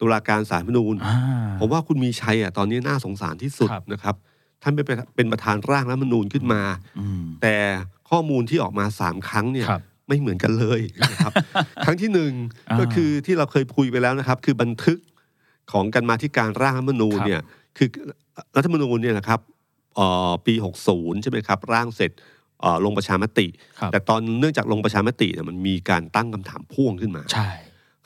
[0.00, 1.16] ตุลาการศาลรฐธรรมนูญอ่า
[1.60, 4.14] ผมว่าคุณมีชัยอะตอนนี้น่าสงสารที่สุดครับนะครับ
[4.62, 4.84] ท่านเป็น
[5.16, 6.62] เป็นประธานร่างรัฐธรรมนูญขึ้นมา
[6.98, 7.56] อืมแต่
[8.10, 11.32] ข้อมูลที่ออกมาสามครั้งเนี่ยครับไม่เหมือนกันเลยนะครับ
[11.84, 12.32] ครั้งที่หนึ่ง
[12.70, 14.98] อ่าก็คือที่เราเคยคุยไปแล้วนะครับ คือบันทึก
[15.72, 17.42] ของกันมาที่การร่างรัฐธรรมนูญครับเนี่ย
[17.76, 17.88] คือ
[18.56, 19.40] รัฐธรรมนูญเนี่ยนะครับ
[19.96, 20.54] เอ่อปี
[20.88, 22.10] 60 ใช่ไหมครับ ร่างเสร็จ
[22.60, 23.46] เอ่อลงประชามติ
[23.78, 27.48] ครับแต่ตอนเนื่องจากลงประชามติเนี่ยมันมีการตั้งคำถามพ่วงขึ้นมาใช่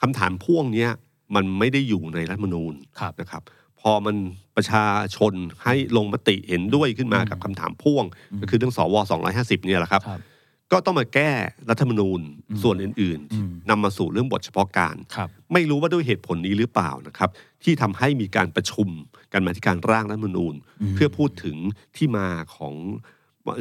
[0.01, 0.91] คำถามพ่วงเนี้ย
[1.35, 3.41] มันไม่ได้อยู่ในรัฐธรรมนูญครับนะครับ
[3.83, 4.15] พอมัน
[4.55, 8.05] ประชาชนให้ลงมติเห็นด้วยขึ้นมาอืมกับคำถามพ่วง
[8.41, 8.95] ก็คือเรื่องสว
[9.31, 10.21] 250เนี่ยแหละครับครับ
[10.71, 11.31] ก็ต้องมาแก้
[11.69, 17.29] รัฐธรรมนูญอืมส่วนอื่นอืมๆนำมาสู่เรื่องบทเฉพาะการครับไม่รู้ว่าด้วยเหตุผลนี้หรือเปล่านะครับ
[17.63, 18.87] ที่ทำให้มีการประชุม
[19.33, 21.57] กันมาที่การร่างรัฐธรรมนูญอืมเพื่อพูดถึง
[21.95, 22.75] ที่มาของ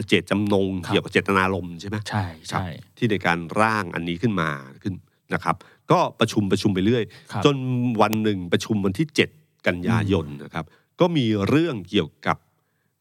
[0.08, 4.48] เจตจำนงครับเกี่ยวกับเจตนารมณ์ใช่ไหมใช่ครับใช่ที่ในการร่างอันนี้ขึ้นมา
[4.82, 4.94] ขึ้น
[5.34, 5.56] นะครับ
[5.90, 7.56] ก็ประชุมประชุมไปเรื่อยครับจน
[8.02, 9.18] วันหนึ่งประชุมวันที่ 7
[9.66, 10.64] กันยายนนะครับ
[11.00, 12.36] ก็มีเรื่องเกี่ยวกับ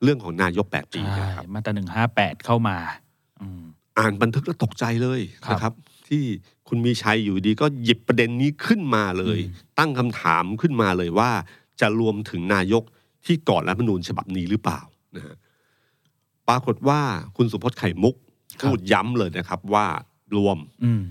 [0.03, 2.77] เรื่องของนายกแปดปีใช่นะครับมาตราหนึ่งห้าแปดเข้ามา
[3.41, 3.61] อืม
[3.99, 5.73] อ่านบันทึกแล้วตกใจเลยครับนะครับ
[6.07, 6.23] ที่
[6.67, 11.31] คุณมีชัยอยู่ดีก็หยิบประเด็นนี้ขึ้นมาเลยอืมตั้งคำถามขึ้นมาเลยว่า
[11.81, 12.83] จะรวมถึงนายก
[13.25, 14.79] ที่ก่อนรัฐธรรมนูญฉบับนี้หรือเปล่า
[15.15, 15.35] นะฮะ
[16.47, 17.01] ปรากฏว่า
[17.37, 18.15] คุณสุพจน์ไข่มุก
[18.61, 19.85] พูดย้ำเลยนะครับว่า
[20.37, 21.03] รวมอืม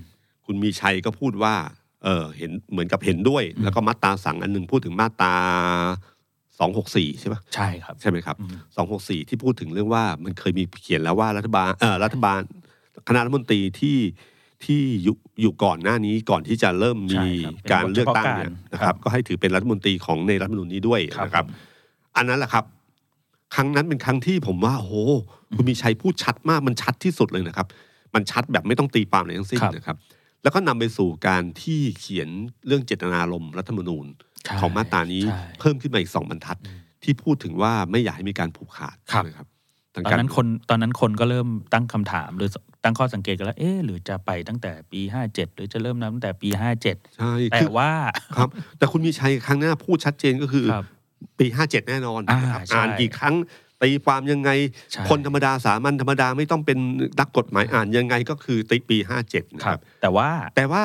[0.44, 1.54] คุณมีชัยก็พูดว่า
[2.04, 5.34] เออเห็นเหมือนกับเห็นด้วยอืมแล้วก็มาตราสั่งอันหนึงพูดถึงมาตรา
[6.58, 12.40] สองหกสี่ใช่ปะใช่ครับใช่ไหมครับอืมสองหกสี่ที่พูดถึงเรื่องว่ามันเคยมีเขียนแล้วว่ารัฐบาลเออรัฐบาล
[13.08, 13.98] คณะรัฐมนตรีที่
[14.64, 21.54] ที่อยู่อยู่ก่อนหน้านี้ก่อนที่จะเริ่มมีใช่ครับเป็นการเลือกตั้งเนี่ยบทเฉพาะการนะครับครับ ก็ให้ถือเป็นรัฐมนตรีของในรัฐธรรมนูญนี้ด้วยครับนะครับผม
[22.16, 22.64] อันนั้นแหละครับ
[23.54, 24.94] ครั้งนั้นเป็นครั้งที่ผมว่าโอ้โห
[25.56, 27.66] คุณมีชัยพูดชัดมากมันชัดที่สุดเลยนะครับ
[28.14, 29.96] มันชัดแบบไม่ต้องตีความอะไรทั้งสิ้นครับนะครับ
[30.42, 32.28] แล้วก็นำไปสู่การที่เขียน
[32.66, 34.06] เรื่องเจตนารมณ์รัฐธรรมนูญ
[34.44, 36.58] ใช่ของมาตรานี้ใช่เพิ่มขึ้นมาอีกสองบรรทัด
[37.04, 39.46] ที่พูดถึงว่าไม่อยากให้มีการผูกขาดครับนะครับ
[39.94, 42.50] ทางตอนการนั้นคนตอนนั้นคนก็เริ่มตั้งคำถามหรือ
[42.84, 47.90] ตั้งข้อสังเกตกันแล้ว เอ๊ะหรือจะไปตั้งแต่ปีห้าเจ็ดหรือจะเริ่มนับตั้งแต่ปีห้าเจ็ดใช่แต่คือว่า
[48.36, 48.48] ครับ
[48.78, 50.84] แต่คุณมีชัยครั้งหน้าพูดชัดเจนก็คือครับ
[51.38, 53.34] ปีห้าเจ็ดแน่นอนอ่านะครับใช่อ่านกี่ครั้ง
[53.82, 54.50] ตีความยังไง
[54.92, 56.78] ใช่คนธรรมดาสามัญธรรมดาไม่ต้องเป็น
[57.20, 60.84] นักกฎหมายอ่านยังไงก็คือตีปีห้าเจ็ดนะคครัรับบแต่ว่าแต่ว่า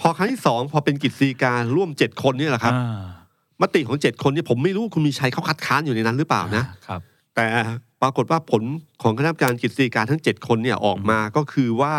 [0.00, 3.02] พอครั้งที่สองพอเป็นกิจสีการร่วมเจ็ดคนเนี่ยแหละครับอ่า
[3.62, 7.00] มติของเจ็ดคนเนี่ยผมไม่รู้คุณมีชัยเขาคัดค้านอยู่ในนั้นหรือเปล่านะครับ
[7.36, 7.46] แต่
[8.02, 8.62] ปรากฏว่าผล
[9.02, 11.94] ของคณะกรรมการกิจสีการทั้ง7คนเนี่ยออกมาก็คือว่า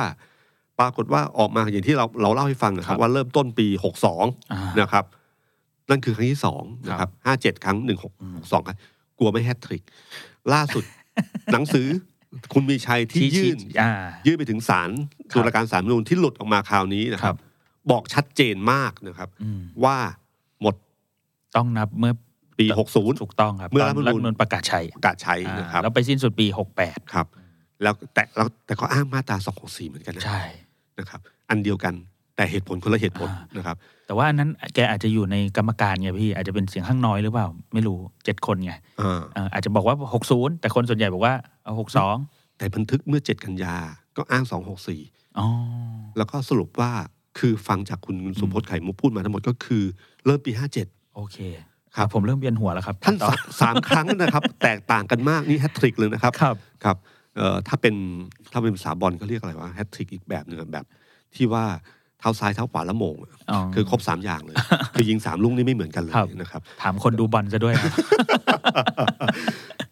[0.80, 5.06] ปรากฏว่าออกมาอย่างที่เราเราเล่าให้ฟังนะคครัรับบว่าเริ่มต้นปี62อ่านะครับ
[5.90, 8.78] นั่นคือครั้งที่สองนะครับห้าเจ็ดครั้งหนึ่งหกอืมสองครั้ง
[9.22, 9.84] กลัวไม่แฮตทริก
[10.54, 10.84] ล่าสุด
[11.54, 11.88] หนังสือ
[12.54, 13.92] คุณมีชัยที่ยื่นอ่า
[14.28, 14.90] ยื่นไปถึงศาล
[15.32, 17.40] ครับตุลาการศาลรัฐธรรมนูญที่หลุดออกมาคราวนี้นะครัครับบ
[17.92, 19.98] บอกชัดเจนมากนะครับอืมว่า
[20.62, 20.76] หมด
[21.56, 22.14] ต้องนับเมื่อ
[22.60, 27.28] ปี 60 ถูกต้องครับ เมื่อตรัฐธรรมนูญรัฐธรรมนูญประกาศใช้ประกาศใช้อ่านะครับแล้วไปสิ้นสุดปีหกแปดครับ
[27.82, 30.42] แล้วแต่แล้วแต่ก็อ้างมาตรา264เหมือนกันนะใช่
[31.00, 31.94] นะครับ อันเดียวกัน
[32.36, 33.78] แต่เหตุผลคนละเหตุผลอ่านนะครับ
[34.12, 42.16] แต่ว่าอันนั้นแกอาจจะอยู่ในกรรมการไงพี่อาจจะเป็นเสียงข้างน้อยหรือเปล่า ไม่รู้เจ็ดคนไงอ่าเอ่ออาจจะบอกว่าหกศูนย์แต่คนส่วนใหญ่บอกว่าเอาหกสอง
[42.58, 43.76] แต่บันทึกเมื่อ7กันยา
[44.18, 44.44] ก็อ้าง
[44.92, 45.48] 264อ๋อ
[46.18, 46.92] แล้วก็สรุปว่า
[47.40, 49.84] คือฟังจากคุณสุพจน์ไข่มุกพูดมาทั้งหมดก็คือ
[50.26, 50.52] เริ่มปี
[50.84, 51.38] 57โอเค
[51.96, 56.98] ครับผมเริ่มเวียนหัวแล้วครับ ท่านต่อสาสามครั้งนะครับ แตกต่างกันมากนี่แฮตทริกเลยนะครับครับครับ
[57.38, 57.96] เอ่อถ้าเป็น
[58.52, 60.86] ถ้าเป็นภาษาบอลเขาเรียกอะไรว่าแฮตทริกอีกแบบหนึ่งอะแบบ
[61.36, 61.66] ที่ว่า
[62.22, 64.56] เท้าซ้ายเท้าขวาแล้วโมงอะอ๋อ คือครบสามอย่างเลย
[64.94, 67.92] คือยิงสามลูกนี่ไม่เหมือนกันเลยครับ นะครับ ถามคนดูบอลซะด้วยครับ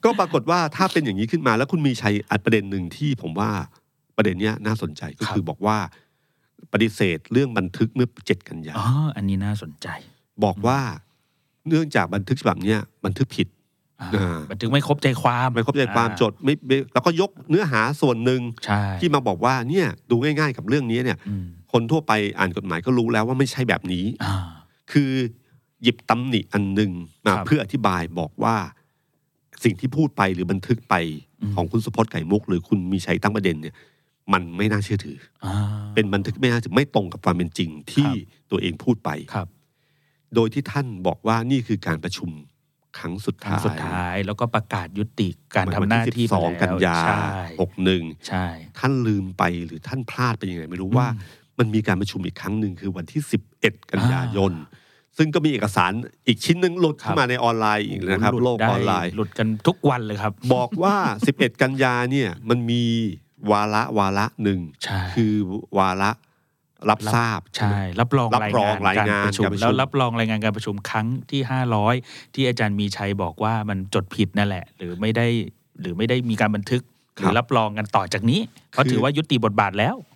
[0.04, 3.50] ก็ปรากฏว่าถ้าเป็นอย่างนี้ขึ้นมาแล้วคุณมีชัยอัดประเด็นหนึ่งที่ผมว่า
[4.18, 5.78] ประเด็นเนี้ยน่าสนใจก็ครับคือบอกว่า
[6.74, 9.88] ปฏิเสธเรื่องบันทึกเมื่อเจ็ดกันยาอ๋อ อันนี้น่าสนใจ
[10.44, 10.80] บอกว่า
[11.68, 13.48] เนื่องจากบันทึกฉบับเนี้ยบันทึกผิด
[14.02, 24.36] อ่าอ่า บันทึกไม่ครบใจความไม่ครบใจความอ่จดไม่ไม่แล้วก็ยกเนื้อหาส่วนหนึ่งใช่ที่มาบอกว่าเนี่ยดูง่าย ๆ กับเรื่องนี้เนี่ย อืม คนทั่วไปอ่านกฎหมายก็รู้แล้วว่าไม่ใช่แบบนี้อ่า
[24.92, 25.12] คือ
[25.84, 26.92] หยิบตำหนิอันหนึ่ง
[27.26, 28.56] มาครับเพื่ออธิบายบอกว่า
[29.64, 30.96] สิ่งที่พูดไปหรือบันทึกไป
[31.42, 33.76] อืมของคุณสุพจน์ไก่มุก หรือคุณมีชัยตั้งประเด็นเนี่ย
[34.34, 35.56] มันไม่น่าเชื่อถืออ่า
[35.94, 39.48] เป็นบันทึกไม่น่าถือไม่ตรงกับความเป็นจริงที่ครับตัวเองพูดไปครับ
[40.36, 42.30] โดยที่ท่านบอกว่านี่คือการประชุม
[43.00, 47.24] ครั้งสุดครั้งท้ายสุดท้าย แล้วก็ประกาศยุติการทำวัหน้าที่สองไปแล้วกันยาใช่
[47.62, 48.46] หกหนึ่งใช่
[48.80, 51.20] ท่านลืมไปหรือท่านพลาดไปยังไงไม่รู้ว่าอื
[51.60, 53.22] มมันมีการประชุมอีกครั้งหนึ่งคือวันที่
[53.58, 54.54] 11 กันยายน
[55.18, 55.92] ซึ่งก็มีเอกสาร
[56.28, 60.96] อีกชิ้นหนึ่งหลุดครับขึ้นมาในออนไลน์อีกนะครับหดโลกได้ออนไลน์หลุดกันทุกวันเลยครับ บอกว่า
[61.30, 62.84] 11 กันยาเนี่ยมันมี
[63.52, 65.34] วาระวาระหนึ่งใช่คือ
[65.78, 66.12] วาระ
[66.90, 71.96] รับทราบใช่รับรองรับรองรายงานการประชุมรายงานการประชุมแล้วรับรองรายงานการประชุมครั้งที่ห้าร้อย
[72.34, 75.28] ที่อาจารย์มีชัยบอกว่ามันจดผิดนั่นแหละ หรือไม่ได้
[75.82, 76.82] หรือไม่ได้มีการบันทึก
[77.16, 80.09] หรือรับรองกันต่อจากนี้เพราะถือว่ายุติบทบาทแล้วอืม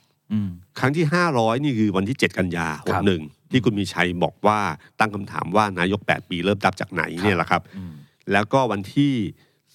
[0.80, 4.60] ครั้งที่500นี่คือวันที่7กันยาครับ61ที่คุณมีชัยบอกว่า
[5.00, 7.94] ตั้งคำถามว่านายก8ปีเริ่มนับจากไหนเนี่ยแหละครับอืม
[8.32, 9.14] แล้วก็วันที่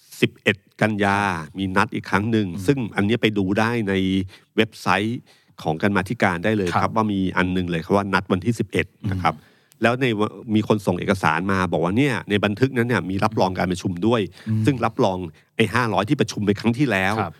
[0.09, 1.17] 11กันยา
[1.57, 3.93] มีนัดอีกครั้งหนึ่ง ซึ่งอันนี้ไปดูได้ใน
[4.55, 5.19] เว็บไซต์
[5.63, 9.35] ของกันมาธิการได้เลยครัครับบว่ามีอันหนึงเลยครับว่านัดวันที่11นะครับ
[9.81, 10.21] แล้วในว
[10.55, 14.21] มีคนส่งเอกสารมาบอกว่าเนี่ยในบันทึกนั้นเนี่ยมีรับรองการประชุมด้วย
[14.65, 15.17] ซึ่งรับรอง
[15.55, 17.37] ไอ้ห้าร้อยที่ประชุมไปครั้งที่แล้วครับต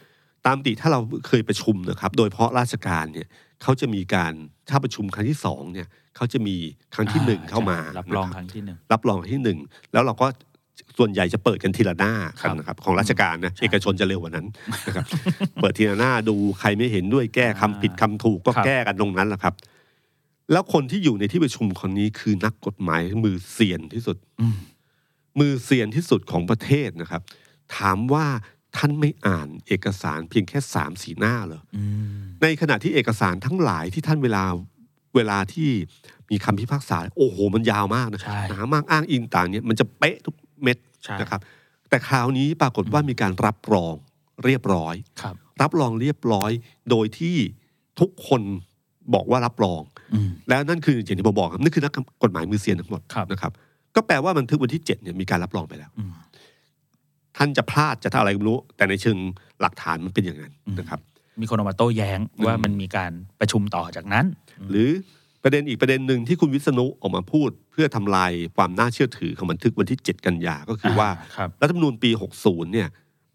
[0.49, 3.27] ามปกติถ้าเราเคยประชุมนะครับ โดยเฉพาะราชการเนี่ย
[3.61, 4.33] เขาจะมีการ
[4.69, 6.55] ถ้าประชุมครั้งที่สองเนี่ยเขาจะมี
[6.95, 9.57] ครั้งที่หนึ่งอ่เข้ามาใช่รับรองนะครั้งที่หนึ่งรับรองที่หนึ่ง
[9.93, 10.27] แล้วเราก็
[10.97, 14.47] ส่วนใหญ่จะเปิดกันทีละหน้าครักับนนะครับของราชการนะใช่เอกชนจะเร็วกว่านั้น
[14.87, 15.05] นะครับ
[15.61, 19.53] เปิดทีละหน้าดูใครไม่เห็นด้วยแก้คำผิดคำถูกก็ครับแก้กันตรงนั้นแหละครับ
[20.51, 24.55] แล้วคนที่อยู่ในที่ประชุมคนนี้คือนักกฎหมายมือเซียนที่สุดอืม
[25.39, 27.21] มือเซียนที่สุดของประเทศนะครับ
[27.77, 28.25] ถามว่า
[28.77, 31.83] ท่านไม่อ่านเอกสารเพียงแค่สามสีหน้าเหรออื
[32.17, 34.43] มในขณะที่เอกสารทั้งหลายที่ท่านเวลา
[35.15, 35.69] เวลาที่
[36.31, 41.41] มีคำพิพากษา โอ้โห มันยาวมากนะใช่หนามากอ้างอิงต่างเนี่ยมันจะเป๊ะทุกเม็ดใช่นะครับ
[41.89, 43.93] แต่คราวนี้ปรากฏว่ามีการรับรอง
[44.45, 46.51] เรียบร้อยครับ รับรองเรียบร้อย
[46.89, 47.37] โดยที่
[47.99, 48.41] ทุกคน
[49.13, 49.81] บอกว่ารับรอง
[50.13, 53.51] อืมแล้วนั่นคืออย่างที่ผมบอกครับนั่นคือนักกฎหมายมือเซียนทั้งหมดครับนะครับ
[53.95, 56.11] ก็แปลว่าบันทึกวันที่เจ็ดเนี่ยมีการรับรองไปแล้วอืม
[57.39, 59.17] ท่านจะพลาดจะทำอะไรก็ไม่รู้ แต่ในเชิง
[59.61, 60.99] หลักฐานมันเป็นอย่างนั้นอืมนะครับ
[61.41, 64.25] มีคนออกมาโต้แย้งว่ามันมีการประชุมต่อจากนั้น
[64.69, 64.89] หรือ
[65.43, 72.09] ประเด็นอีกประเด็นหนึ่งที่คุณวิษณุออกมาพูด เพื่อทำลายความน่าเชื่อถือของบันทึกวันที่ 7 กันยาก็คือว่าครับรัฐธรรมนูญปี
[72.41, 72.87] 60 เนี่ย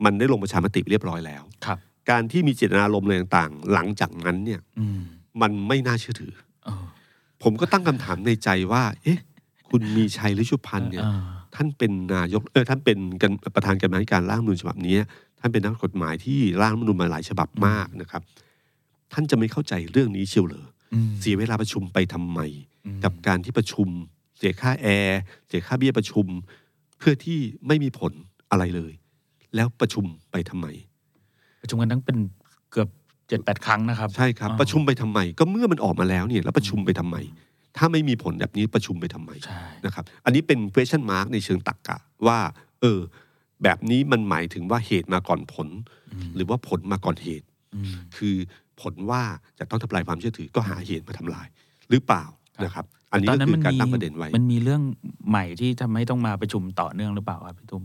[0.05, 1.79] มันได้ลงประชามติเรียบร้อยแล้วครับ
[2.11, 5.01] การที่มีเจตนารมณ์อะไรต่างๆ หลังจากนั้นเนี่ยอืม
[5.43, 6.33] มันไม่น่าเชื่อถือ
[6.65, 6.85] เออ
[7.43, 9.19] ผมก็ตั้งคำถามในใจว่า เอ๊ะ
[9.69, 11.21] คุณมีชัยฤชุพันธ์เนี่ยเออ
[11.57, 14.97] ท่านเป็นนายกเออท่านเป็นกันประธานกรรมาธิการร่างรัฐธรรมนูญฉบับนี้
[15.41, 18.23] ท่านเป็นนักกฎหมายที่ร่างรัฐธรรมนูญมาหลายฉบับมากนะครับ
[19.13, 22.41] ท่านจะไม่เข้าใจเรื่องนี้เชียวเหรออืมเสียเวลาประชุมไปทำไม
[22.87, 23.89] อืมกับการที่ประชุม
[24.39, 26.27] เสียค่าแอร์เสียค่าเบี้ยประชุม
[26.99, 28.13] เพื่อที่ไม่มีผล
[28.51, 28.93] อะไรเลย
[29.55, 30.67] แล้วประชุมไปทำไม
[31.63, 32.17] ประชุมกันทั้งเป็น
[32.71, 32.89] เกือบ
[33.29, 37.17] เจ็ดแปดครั้งนะครับ ใช่ครับอ๋อประชุมไปทำไม ก็เมื่อมันออกมาแล้วเนี่ยแล้วประชุมไปทำไม
[37.77, 42.39] ถ้าไม่มีผลแบบนี้ประชุมไปทำไมใช่นะครับอันนี้เป็น question mark ในเชิงตรรกกะว่า
[42.81, 43.01] เออ
[43.63, 45.69] แบบนี้มันหมายถึงว่าเหตุมาก่อนผล
[46.13, 48.37] อืมหรือว่าผลมาก่อนเหตุอืมคือ
[48.81, 49.23] ผลว่า
[49.59, 51.47] จะต้องทำลายความเชื่อถือก็หาเหตุมาทำลาย
[51.91, 52.25] หรือเปล่า
[52.57, 54.83] ครับนะครับอันนี้ก็คือการตั้งประเด็นไว้ มันมีเรื่อง
[55.29, 57.85] ใหม่ที่ทำให้ต้องมาประชุมต่อเนื่องหรือเปล่าครับพี่ตุ้ม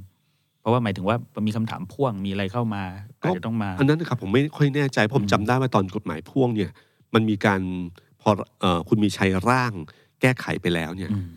[0.62, 2.84] เพราะว่าหมายถึงว่ามีคำถามพ่วงมีอะไรเข้ามา
[3.24, 6.72] ก็อาจจะต้องมา อันนั้นนะครับผมไม่ค่อยแน่ใจผมจำได้ว่าตอนกฎหมายพ่วงเนี่ย
[7.14, 7.62] มันมีการ
[8.22, 8.30] พอ
[8.62, 9.74] เอ่อคุณมีชัยร่าง
[10.22, 11.28] แก้ไขไปแล้วเนี่ยอืม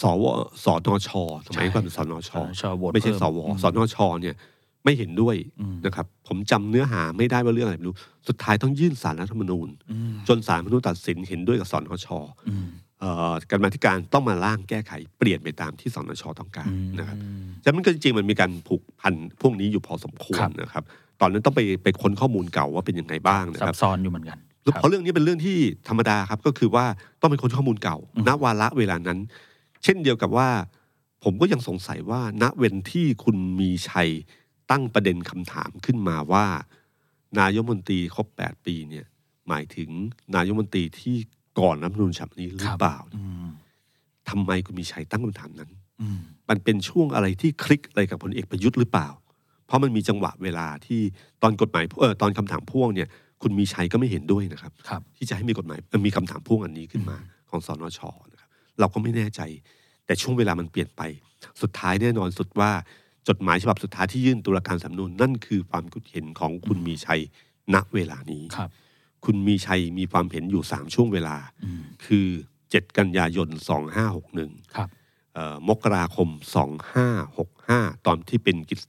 [0.00, 0.24] สว
[0.64, 1.08] สนช
[1.46, 4.36] สมัยก่อนเป็นสนชสนชโหวตไม่ใช่เพิ่สวสนชเนี่ย
[4.84, 7.96] ไม่เห็นด้วยอืมนะครับ ผมจำเนื้อหาไม่ได้ว่าเรื่องอะไรไม่รู้
[8.28, 12.08] สุดท้ายต้องยื่นสารรัฐธรรมนูญอืมจนสารรัฐธรรมนูญตัดสินเห็นด้วยกับสนช
[12.48, 12.66] อืม
[13.00, 17.16] เอ่อการมาธิการต้องมาร่างแก้ไขเปลี่ยนไปตามที่สนชต้องการอืมนะครับ
[17.62, 20.84] ฉะนั้นมันก็จริงๆมันมีการผูกพันพวกนี้อยู่พอสมควครัรบนะครับ
[21.20, 26.84] ตอนนั้นต้องไปไปค้นข้อมูลเก่าว่าเป็นยังไงบ้างนะซัครับบซ้อนอยู่เหมือนกันแล้วค เพรับราะเรื่องนี้เป็นเรื่องที่ธรรมดาครับ ก็คือว่า
[27.20, 29.18] ต้องเป็นคนข้อมูลเก่าอืมณวาระเวลานั้น
[29.84, 30.48] เช่นเดียวกับว่า
[31.24, 34.10] ผมก็ยังสงสัยว่า ณเว้นที่คุณมีชัย
[34.70, 36.46] ตั้งประเด็นคำถามขึ้นมาว่า
[37.38, 39.06] นายกมนตรีครบแปดปีเนี่ย
[39.48, 39.90] หมายถึง
[40.34, 41.16] นายกมนตรีที่
[41.58, 43.48] ก่อนรัฐธรรมนูญฉบับนี้หรือเปล่าอืม
[44.28, 49.08] ทำไมคุณมีชัยตั้งคำถามนั้นอืมมันเป็นช่วงอะไรที่คลิกอะไรกับพลเอกประยุทธ์หรือเปล่า
[49.66, 51.00] เพราะมันมีจังหวะเวลาที่
[51.42, 53.08] ตอนกฎหมายเออตอนคำถามพ่วงเนี่ย
[53.42, 57.16] คุณมีชัยก็ไม่เห็นด้วยนะครับครับที่จะให้มีกฎหมายเอ่อมีคำถามพ่วงอันนี้ขึ้นมา
[57.50, 58.00] ของสนช
[58.32, 58.48] นะครับ
[58.80, 59.40] เราก็ไม่แน่ใจ
[60.06, 61.02] แต่ช่วงเวลามันเปลี่ยนไป
[61.62, 62.70] สุดท้ายแน่นอนสุดว่า
[63.28, 67.20] จดหมายฉบับสุดท้ายที่ยื่นตุลาการสำนวนนั่นคือความคิดเห็นของคุณมีชัย
[67.74, 68.70] ณเวลานี้ครับ
[69.24, 72.26] คุณมีชัยมีความเห็นอยู่สามช่วงเวลาอืมคือ
[72.62, 73.48] 7กันยายน
[74.10, 74.88] 2561ครับ
[75.34, 76.28] เอ่อมกราคม
[77.14, 78.80] 2565ตอนที่เป็นกิจ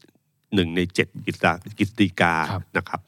[0.56, 1.38] หนึ่งในเจ็ดกิจ
[1.72, 3.00] สกิจตีกาครับนะครับ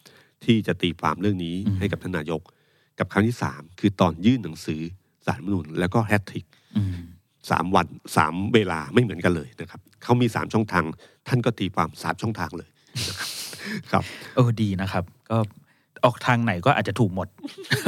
[0.46, 2.42] ที่จะตีความเรื่องนี้อืมให้กับท่านนายก
[3.00, 4.82] กับครั้งที่สามคือตอนยื่นหนังสือ
[5.26, 6.46] สารรัฐธรรมนูญแล้วก็แฮตทริก
[6.78, 6.98] อืม
[7.52, 7.88] สามวัน
[8.18, 10.84] สามเวลาไม่เหมือนกันเลยนะครับเขามีสามช่องทาง
[11.28, 12.70] ท่านก็ตีความสามช่องทางเลย
[13.10, 13.30] นะครับ
[13.92, 14.04] ครับ
[14.36, 15.38] เออดีนะครับ ก็
[16.06, 17.28] ออกทางไหนก็อาจจะถูกหมด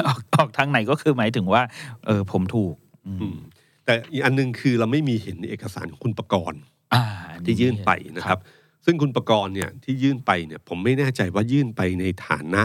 [0.07, 1.61] ออกออกทางไหนก็คือหมายถึงว่า
[2.05, 2.75] เออผมถูก
[3.07, 3.38] อืมอืม
[3.86, 6.61] แต่อีกอันหนึงคือเราไม่มีเห็นเอกสารของคุณประกรณ์
[6.93, 7.03] อ่า
[7.45, 8.39] ที่ยื่นไปนะครับ
[8.86, 12.63] ซึ่งคุณประกรณ์เนี่ยที่ยื่นไปเนี่ยผมไม่แน่ใจว่ายื่นไปในฐานะ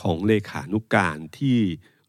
[0.00, 1.56] ของเลขานุการที่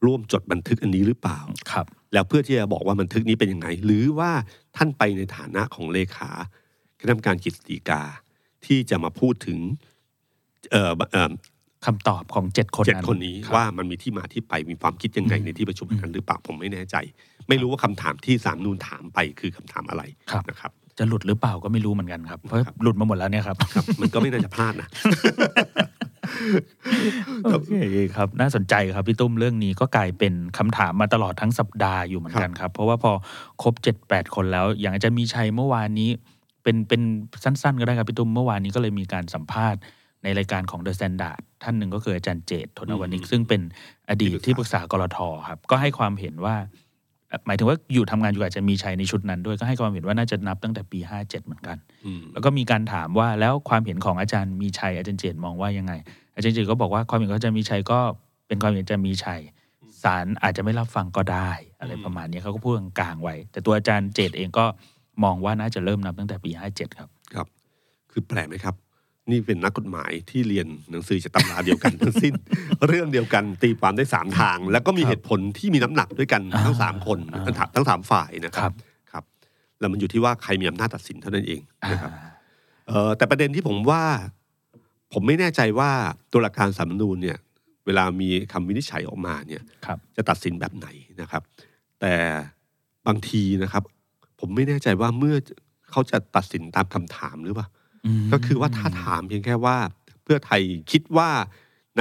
[0.06, 1.40] ร่วมจดบันทึกอันนี้หรือเปล่า
[1.72, 4.32] ครับ แล้วเพื่อที่จะบอกว่าบันทึกนี้เป็นยังไง หรือว่า
[4.78, 6.30] ท่านไปในฐานะของเลขา
[7.00, 8.02] คณะกรรมการกฤษฎีกา
[8.66, 9.60] ที่จะมาพูดถึง
[10.72, 11.32] เอ่อเอ่อ
[11.86, 16.96] คำตอบของเจ็ดคนเจ็ดนั้นคนนี้รับว่ามันมีที่มาที่ไปมีความคิดยังไงอืมในที่ประชุมนั้นหรือเปล่าผมไม่แน่ใจ
[17.48, 24.88] ไม่รู้ว่าคำถามที่สามนูนถามไปคือคำถามอะไรครับนะครับ จะหลุดหรือเปล่าก็ไม่รู้เหมือนกันครับ เพราะครับหลุดมาหมดแล้วเนี่ยครับครับ มันก็ไม่น่าจะพลาดนะ
[27.46, 27.72] โอเค
[28.16, 33.12] ครับ น่าสนใจครับพี่ตุ้มเรื่องนี้ก็กลายเป็นคำถามมาตลอดทั้งสัปดาห์อยู่เหมือนกันครับ เพราะว่าพอ
[33.64, 36.10] ครบเจ็ดแปดคนแล้ว อย่างอาจารย์มีชัยเมื่อวานนี้
[36.64, 37.02] เป็นเป็น
[37.44, 39.80] สั้น ๆ ก็ได้ครับพี่ตุ้มเมื่อวานนี้ก็เลยมีการสัมภาษณ์
[40.24, 43.62] ในรายการของ The Standard ท่านหนึ่งก็คืออาจารย์เจตธนวณิกอืมซึ่งเป็น
[44.10, 45.18] อดีตที่ที่ปปรึรึกกษาษากรท
[45.48, 46.87] ครับ ก็ให้ความเห็นว่าเอ่อ
[47.48, 55.94] หมายถึงว่าอยู่ทำงานอยู่กับอาจารย์มีชัยในชุดนั้นด้วยก็ให้ความเห็นว่าน่าจะนับตั้งแต่ปี 57 เหมือนกันอืมแล้วก็มีการถามว่าแล้วความเห็นของอาจารย์มีชัยอาจารย์เจตมองว่ายังไง
[56.36, 58.00] อาจารย์เจตก็บอกว่าความเห็นของอาจารย์มีชัยก็
[58.48, 59.42] เป็นความเห็นอาจารย์มีชัย
[60.04, 61.50] ศาลอาจจะไม่รับฟังก็ได้
[61.80, 64.66] อะไรประมาณนี้เขาก็พูดกลางๆไว้ แต่ตัวอาจารย์เจตเองก็
[65.24, 67.48] มองว่าน่าจะเริ่มนับตั้งแต่ปี 57 ครับ ครับ
[68.12, 68.76] คือแปลกไหมครับ
[69.32, 72.34] นี่เป็นนักกฎหมายที่เรียนหนังสือจากตำราเดียวกันทั้งสิ้น
[72.88, 78.76] เรื่องเดียวกันตีความได้สามทาง แล้วก็มีครับเหตุผลที่มีน้ำหนักด้วยกันอ่าทั้งสามคนอ่าทั้งสามทั้งสามฝ่ายนะคครัรับบ
[79.12, 79.24] ครับ
[79.80, 81.62] แล้วมันอยู่ที่ว่าใครมีอำนาจตัดสินเท่านั้นเอง
[81.92, 82.30] นะครับอ่า
[82.88, 84.04] เอ่อแต่ประเด็นที่ผมว่า
[85.14, 85.90] ผมไม่แน่ใจว่า
[86.32, 87.38] ตุลาการสาลรฐธรรมนูญเนี่ย
[87.86, 90.88] เวลามีคำวินิจฉัยออกมาเนี่ยครับจะตัดสินแบบไหน
[91.22, 91.42] นะครับ
[92.02, 92.14] แต่
[93.08, 93.84] บางทีนะครับ
[94.40, 95.36] ผมไม่แน่ใจว่าเมื่อ
[95.92, 97.70] เขาจะตัดสินตามคำถามหรือเปล่าม
[98.32, 99.78] ก็คือว่าถ้าถามเพียงแค่ว่า
[100.24, 101.30] เพื่อไทยคิดว่า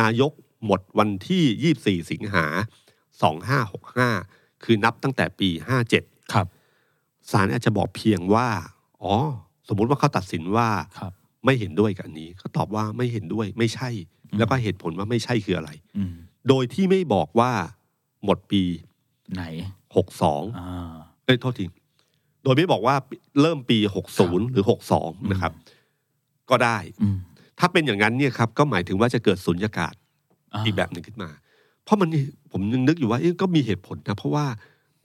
[0.01, 0.33] นายก
[0.67, 2.45] หมดวันที่ 24 สิงหา
[3.35, 5.49] 2565 คือนับตั้งแต่ปี
[5.91, 6.47] 57 ครับ
[7.31, 8.49] ศาลอาจจะบอกเพียงว่า
[9.03, 9.15] อ๋อ
[9.69, 11.13] สมมุติว่าเขาตัดสินว่าครับ
[11.45, 13.89] ไม่เห็นด้วยกับอันนี้เขาตอบว่าไม่เห็นด้วยไม่ใช่
[14.25, 16.13] อืมแล้วก็เหตุผลว่าไม่ใช่คืออะไรอืม
[16.49, 17.51] โดยที่ไม่บอกว่า
[18.25, 18.63] หมดปี
[19.35, 19.43] ไหน
[19.85, 20.95] 62อ่า
[21.25, 21.65] เอ้ยโทษที
[22.43, 22.95] โดยไม่บอกว่า
[23.41, 23.79] เริ่มปี
[24.17, 24.65] 60หรือ
[24.99, 25.53] 62นะครับ
[26.51, 27.17] ก็ได้อืม
[27.59, 31.31] ถ้าเป็นอย่างนั้นเนี่ยครับก็หมายถึงว่าจะเกิดสุญญากาศาอีกแบบหนึ่งขึ้นมา
[31.85, 32.09] เพราะมัน
[32.53, 34.47] ผมยังนึกอยู่ว่าเอ๊ะก็มีเหตุผลนะเพราะว่า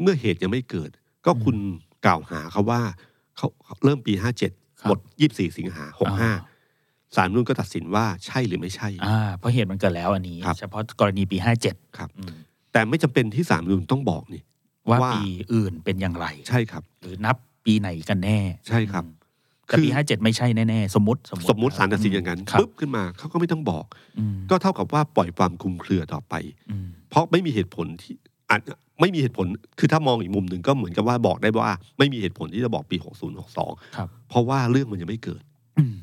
[0.02, 0.90] เมื่อเหตุยังไม่เกิด
[1.26, 1.56] ก็คุณ
[2.06, 2.82] กล่าวหาเขาว่า
[3.38, 4.14] เขาเขาเริ่มปี
[4.52, 4.98] 57หมด
[5.30, 5.86] 24สิงหา
[6.50, 11.38] 65ศาลนู่นก็ตัดสินว่าใช่หรือไม่ใช่อ่าเพราะเหตุมันเกิดแล้วอันนี้ครับเฉพาะกรณีปี
[11.68, 12.36] 57ครับอืม
[12.72, 14.42] แต่ไม่จำเป็นที่ศาลนู่นต้องบอกนี่
[14.90, 15.24] ว่าว่าปี
[15.54, 17.36] อื่นเป็นอย่างไร ใช่ครับ หรือนับ
[17.66, 19.20] ปีไหนกันแน่ ใช่ครับอืม
[19.72, 21.20] แต่ปี57ไม่ใช่แน่ๆ สมมติ
[21.50, 23.86] สมมุติศาลตัดสินอย่างนั้นครับปุ๊บขึ้นมาเขาก็ไม่ต้องบอก
[24.20, 26.34] อืมก็เท่ากับว่าปล่อยความคลุมเครือต่อไป
[26.70, 28.14] อืมเพราะไม่มีเหตุผลที่
[28.50, 28.62] อาจ
[29.02, 29.48] ไม่มีเหตุผล
[29.80, 33.06] คือถ้ามองอีกมุมหนึ่งก็เหมือนกับว่าบอกได้ว่า ไม่มีเหตุผลที่จะบอกปี 60
[33.60, 35.44] 62ครับเพราะว่าเรื่องมันยังไม่เกิด
[35.80, 35.96] อืม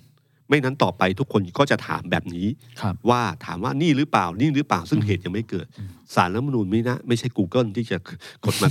[0.49, 2.47] ไม่นั้นต่อไปทุกคนก็จะถามแบบนี้
[2.81, 7.99] ครับว่าถามว่านี่หรือเปล่านี่หรือเปล่าซึ่งเหตุยังไม่เกิดอืมสารรัฐธรรมนูญไม่นะไม่ใช่ Google ที่จะ
[8.45, 8.69] กดมา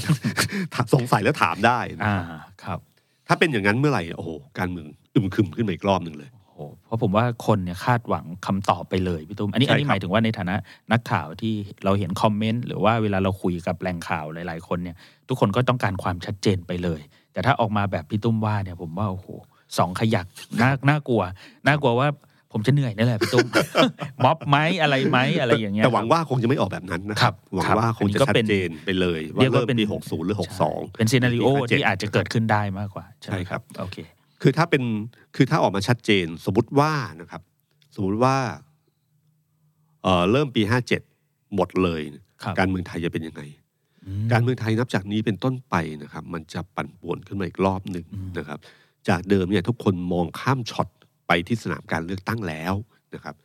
[0.93, 2.79] สงสัยแล้วถามได้นะอ่าครับครับ
[3.27, 10.55] ถ้าเป็นอย่างนั้นเมื่อไหร่โอ้โหการเมืองอึมครึมขึ้นมาอีกรอบหนึ่งเลยโอ้โหเพราะผมว่าคนเนี่ยคาดหวังคำตอบไปเลยพี่ตุ้มอันนี้ใช่อันนี้ครับหมายถึงว่าในฐานะ
[10.91, 11.53] นักข่าวที่
[11.85, 14.95] เราเห็นคอมเมนต์หรือว่าเวลาเราคุยกับแหล่งข่าวหลาย ๆ คนเนี่ย
[15.27, 17.01] ทุกคนก็ต้องการความชัดเจนไปเลย
[17.33, 19.27] แต่ถ้าออกมาแบบพี่ตุ้มว่าเนี่ยผมว่าโอ้โห
[19.77, 20.25] สองขยัก
[20.61, 21.21] น่าน่ากลัว
[21.67, 22.07] น่ากลัวว่า
[22.51, 23.47] ผมจะเหนื่อยนั่นแหละพี่ตุ้ม
[24.25, 30.37] ม็อบไหมอะไรไหมอะไรอย่างเงี้ยแต่หวังว่าคงจะไม่ออกแบบนั้นนะคครัรับบหวังครับว่าคงจะอันนี้ก็ชัดเป็นเจนไปเลยว่าเรียกว่าเริ่มเป็นปี60 หรือ
[30.67, 33.97] 62 เป็นซีนารีโอปี57ที่อาจจะเกิดขึ้นได้มากกว่าใช่ไหมใช่ครับโอเค
[34.41, 34.83] คือถ้าเป็น
[35.35, 37.41] คือถ้าออกมาชัดเจน สมมติว่านะครับ
[37.95, 38.35] สมมติว่า
[40.03, 40.61] เอ่อเริ่มปี
[41.07, 42.01] 57 หมดเลย
[42.43, 43.41] ครับการเมืองไทยจะเป็นยังไง
[44.05, 48.59] อืมการเมืองไทยนับจากนี้เป็นต้นไปนะครับ มันจะปั่นป่วนขึ้นมาอีกรอบหนึ่งอืมนะครับ
[49.09, 50.87] จากเดิมเนี่ยทุกคนมองข้ามช็อต
[51.27, 52.73] ไปที่สนามการเลือกตั้งแล้ว
[53.13, 53.35] นะครับ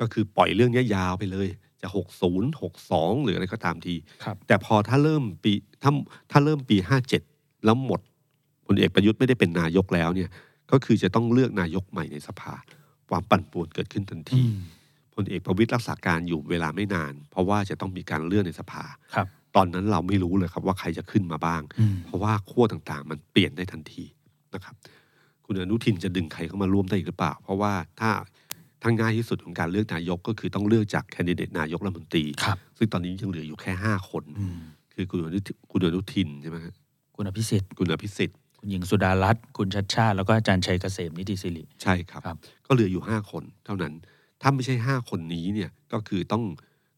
[0.00, 1.48] ก็คือปล่อยเรื่องนี้ยาวไปเลย
[1.82, 5.92] จะ 60 62 หรืออะไรก็ตามทีครับแต่พอถ้าเริ่มปีถ้า
[6.30, 6.76] ถ้าเริ่มปี
[7.20, 8.00] 57 แล้วหมด
[8.66, 10.30] พลเอกประยุทธ์ไม่ได้เป็นนายกแล้วเนี่ย
[10.70, 12.54] ก็คือจะต้องเลือกนายกใหม่ในสภา
[13.08, 14.50] ความปั่นป่วนเกิดขึ้นทันอืทีม
[15.14, 18.84] พลเอกประวิตยรักษาการอยู่เวลาไม่นาน เพราะว่าจะต้องมีการเลือกในสภา
[19.14, 19.26] ครับ
[19.56, 24.04] ตอนนั้นเราไม่รู้เลยครับว่าใครจะขึ้นมาบ้างอืมเพราะว่าขั้วต่างๆ มันเปลี่ยนได้ทันที
[24.54, 24.74] นะครับ
[25.50, 28.10] คุณอนุทินจะดึงใครเข้ามาร่วมได้อีกหรือเปล่า เพราะว่าถ้า
[28.82, 34.58] ทั้งง่ายที่สุดของการเลือกนายกก็คือต้องเลือกจากแคนดิเดตนายกรัฐมนตรีครับซึ่งตอนนี้ยังเหลืออยู่แค่ห้าคนอืม
[34.94, 36.74] คือคุณอนุทินคุณอนุทินใช่ไหมครับ
[37.16, 42.36] คุณอภิสิทธิ์คุณอภิสิทธิ์คุณหญิงสุดารัตน์คุณชัดชาติ แล้วก็อาจารย์ชัยเกษมนิติสิริใช่ครับครับ
[42.66, 43.92] ก็เหลืออยู่ห้าคนเท่านั้น
[44.42, 46.44] ถ้าไม่ใช่ห้าคนนี้เนี่ยก็คือต้อง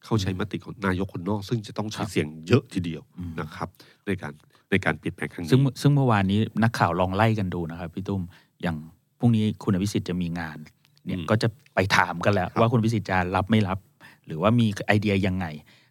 [0.04, 3.68] เข้าใช้มติของนายกคนนอก ซึ่งจะต้องใช้เสียงเยอะทีเดียวอืมนะครับ
[4.06, 4.32] ในการ
[4.70, 8.22] ในการเปลี่ยนแปลงครั้งนี้ซึ่งซึ่งเมื่อวานนี้นักข่าวลองไล่กันดูนะครับพี่ตุ้ม
[8.62, 8.76] อย่าง
[9.18, 10.58] พรุ่งนี้คุณอภิสิทธิ์จะมีงาน
[11.06, 13.78] เนี่ยอืมก็จะไปถามกันแล้วครับว่าคุณอภิสิทธิ์จะรับไม่รับ
[14.26, 15.46] หรือว่ามีไอเดียยังไง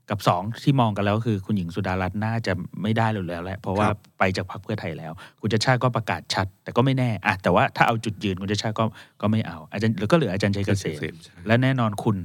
[0.10, 3.88] กับสองที่มองกันแล้วก็คือคุณหญิงสุดารัตน์น่าจะไม่ได้เลยแล้วแหละเพราะว่า
[4.20, 5.12] ไปจากพรรคเพื่อไทยแล้ว
[5.42, 8.86] คุณชาติชาติก็ประกาศชัด แต่ก็ไม่แน่อะแต่ว่าถ้าเอาจุดยืนคุณชาติชาติก็
[9.22, 12.18] ก็ไม่เอาอาจารย์หรือก็เหลืออาจารย์ชัยเกษมใช่และแน่นอนคุณ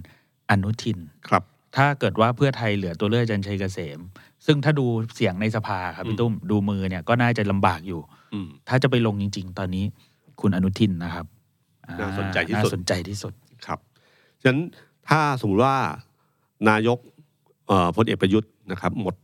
[0.51, 0.99] อนุทิน
[1.29, 1.43] ครับ
[1.77, 3.99] ถ้าเกิดว่าเพื่อไทยเหลือตัวเลือกอาจันชัยเกษม
[4.47, 8.01] ซึ่งถ้าดูเสียงในสภาครับอืพี่มตุ้มดูมือเนี่ยก็น่าจะลำบากอยู่
[8.33, 9.85] อืมถ้าจะไปลงจริง ๆ ตอนนี้
[10.41, 11.27] คุณอนุทินนะครับ
[11.87, 13.33] อ่น่าสนใจที่สุดน่าสนใจที่สุด
[13.67, 13.79] ครับ
[14.41, 14.61] ฉะนั้น
[15.09, 15.77] ถ้าสมมติว่า
[16.69, 16.99] นายก
[17.69, 19.15] เอ่อพลเอกประยุทธ์นะครับ หมด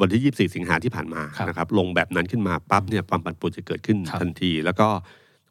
[0.00, 4.86] วันที่ 24 สิงหาที่ผ่านมาครับนะครับ ลงแบบนั้นขึ้นมาปั๊บเนี่ยความปั่นป่วนจะเกิดขึ้นครับทันที แล้วก็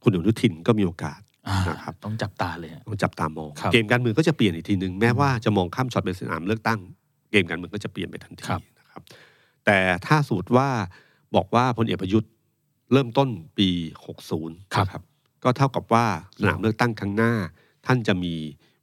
[0.03, 6.79] คุณอนุทินก็มีโอกาสอ่านะครับต้องจับตาเลยอะต้องจับตามองครับเกมการเมืองก็จะเปลี่ยนอีกทีหนึ่งแม้ว่าจะมองข้ามช็อตไปสนามเลือกตั้ง
[7.31, 8.61] เกมการเมืองก็จะเปลี่ยนไปทันทีครับ
[8.97, 9.77] นะครับ แต่
[10.07, 10.69] ถ้าสูตรว่า
[11.35, 12.31] บอกว่าพลเอกประยุทธ์
[12.91, 13.69] เริ่มต้นปี
[14.07, 15.03] 60นะครับ
[15.43, 16.05] ก็เท่ากับว่า
[16.39, 17.33] สนามเลือกตั้งครั้งหน้า
[17.85, 18.33] ท่านจะมี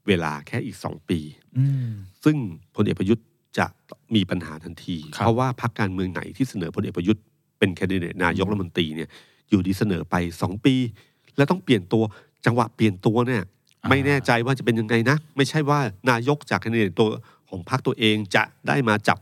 [0.07, 1.19] เวลาแค่อีกสองปี
[1.59, 1.91] อืม
[2.25, 2.37] ซึ่ง
[2.77, 3.25] พลเอกประยุทธ์
[3.59, 3.67] จะ
[4.15, 7.23] มีปัญหาทันทีครับเพราะว่าพรรคการเมืองไหนที่เสนอพลเอกประยุทธ์
[7.59, 9.09] เป็นแคนดิเดตนายกรัฐมนตรีเนี่ย
[9.51, 10.75] อยู่ดีเสนอไปสองปี
[11.37, 12.03] แล้วต้องเปลี่ยนตัว
[12.47, 13.43] จังหวะเปลี่ยนตัวเนี่ย
[13.91, 17.11] ไม่แน่ใจว่าจะเป็นยังไงนะ ไม่ใช่ว่านายกจากแคนดิเดตตัว
[17.49, 19.19] ของพรรคตัวเองจะได้มาจับ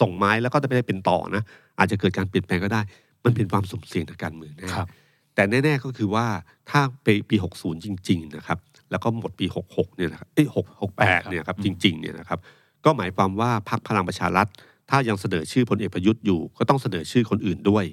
[0.00, 1.42] ส่งไม้แล้วก็จะไม่ได้เป็นต่อนะ
[1.78, 2.80] อาจจะเกิดการเปลี่ยนแปลงก็ได้
[3.24, 4.88] มันเป็นความสุ่มเสี่ยงทางการเมืองแน่ครับ
[5.34, 6.26] แต่แน่ ๆก็คือว่า
[6.70, 8.58] ถ้าไปปี 60 จริง ๆ นะครับ
[8.90, 12.38] แล้วก็หมดปี 66 เนี่ยนะครับเอ้ย6 68 เนี่ยครับอืจมริง ๆ เนี่ยนะครับ
[12.84, 14.46] ก็หมายความว่าพรรคพลังประชารัฐ
[14.90, 17.84] ถ้ายังเสนอชื่อพลเอกประยุทธ์อยู่ ก็ต้องเสนอชื่อคนอื่นด้วย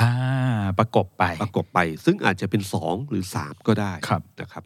[0.00, 0.10] อ่า
[0.78, 4.64] ประกบไปประกบไป ซึ่งอาจจะเป็น 2 หรือ 3 ก็ได้ครับนะครับ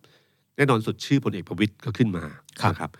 [0.56, 2.24] แน่นอนสุดชื่อพลเอกประวิตยก็ขึ้นมา
[2.60, 2.90] ครับนะครับ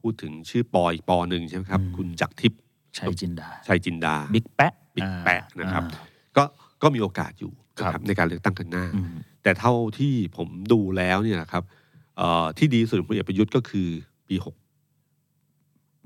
[0.00, 2.60] พูดถึงชื่อปอยปอหนึ่งใช่ไหมครับอืมคุณจักรทิพย์
[2.98, 6.00] ชัยจินดาชัยจินดาบิ๊กแปะบิ๊กแปะนะครับอ่า
[6.36, 6.44] ก็
[6.82, 9.08] ก็มีโอกาสอยู่นะคครัรับบในการเลือกตั้งข้างหน้าอืม
[9.42, 11.62] แต่เท่าที่ผมดูแล้วเนี่ยนะครับ
[12.16, 13.88] เอ่อที่ดีสุดของพลเอกประยุทธ์ก็คือ
[14.28, 14.54] ปีหก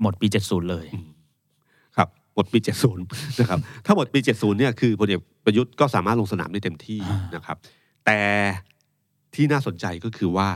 [0.01, 0.85] หมดปีเจ็ดศูนย์เลย
[1.97, 2.59] ครับหมดปี
[2.99, 7.57] 70นะครับถ้าหมดปี70เนี่ยคือพลเอกประยุทธ์ก็สามารถลงสนามได้เต็มที่อ่านนะครับ
[8.05, 8.19] แต่
[9.35, 10.49] ที่น่าสนใจก็คือว่า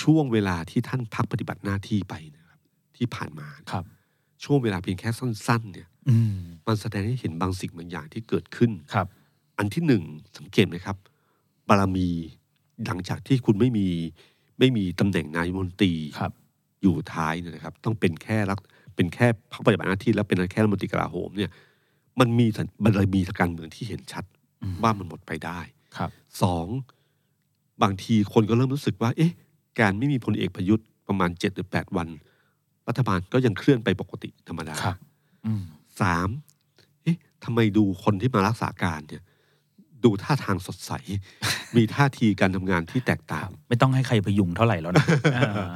[0.00, 2.58] ช่วงเวลาที่ท่านพักปฏิบัติหน้าที่ไปนะครับ
[2.96, 3.84] ที่ผ่านมาครับ
[4.44, 6.36] ช่วงเวลาเพียงแค่สั้น ๆ เนี่ยอืม
[6.66, 9.06] มันแสดงให้เห็นบางสิ่งบางอย่างที่เกิดขึ้นครับ
[9.58, 10.02] อันที่หนึ่ง
[10.38, 10.96] สังเกตไหมครับ
[11.68, 12.08] บารมี
[12.86, 13.88] หลังจากที่คุณไม่มี
[14.58, 16.32] ไม่มีตำแหน่งนายกรัฐมนตรีครับ
[16.82, 18.58] อยู่ท้ายเนี่ยนะครับ ต้องเป็นแค่รัก
[18.96, 21.50] เป็นแค่พักปฏิบัติหน้าที่แล้วเป็นแค่รัฐมนตรีกลาโหมเนี่ย
[22.20, 24.24] มันมีสัญบารมีทางการเมืองที่เห็นชัด
[24.62, 25.60] อืมว่ามันหมดไปได้
[25.96, 26.10] ครับ
[26.42, 26.66] สอง
[27.82, 29.32] บางทีคนก็เริ่มรู้สึกว่า เอ๊ะ
[29.80, 32.08] การไม่มีพลเอกประยุทธ์ประมาณเจ็ดหรือแปดวัน
[32.88, 34.96] รัฐบาลก็ยังเคลื่อนไปปกติธรรมดาครับ
[35.46, 35.62] อืม
[36.00, 36.28] สาม
[37.02, 39.22] เอ๊ะทำไมดูคนที่มารักษาการเนี่ย
[40.04, 40.92] ดูท่าทางสดใส
[41.76, 45.06] มีท่าทีการทำงานที่แตกต่าง ไม่ต้องให้ใครพยุงเท่าไหร่แล้วนะ
[45.36, 45.66] อ่า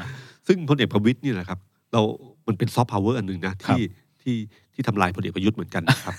[0.46, 1.58] ซึ่งพลเอกประวิตรนี่แหละครับ
[1.92, 2.00] เรา
[2.46, 3.84] มันเป็นซอฟต์พาวเวอร์อันหนึ่งนะครับที่
[4.22, 4.36] ที่
[4.74, 6.14] ที่ทำลายพลเอกประยุทธ์เหมือนกันนะครับ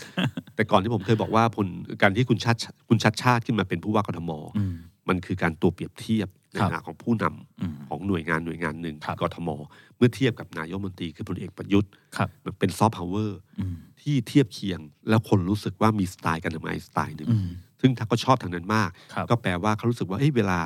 [0.56, 1.68] แต่ก่อนที่ผมเคยบอกว่าผล
[2.02, 2.55] การที่คุณชัช
[2.90, 4.64] คุณชัชชาติขึ้นมาเป็นผู้ว่ากทมอื
[5.08, 9.49] มมันคือการตัวเปรียบเทียบในครับฐานะของผู้นำอืมของหน่วยงานหน่วยงานหนึ่งครับกทม
[9.97, 14.80] เมื่อเทียบกับนายกรัฐมนตรีคือพลเอกประยุทธ์ครับมันเป็น soft power อืมที่เทียบเคียง
[15.10, 17.49] แล้วคนรู้สึกว่ามีสไตล์การทำงานอีกสไตล์หนึ่งอืม
[17.82, 20.60] ซึ่งถ้าก็ชอบทางนั้นมากครับก็แปลว่าเขารู้สึกว่าเอ้ยเวลา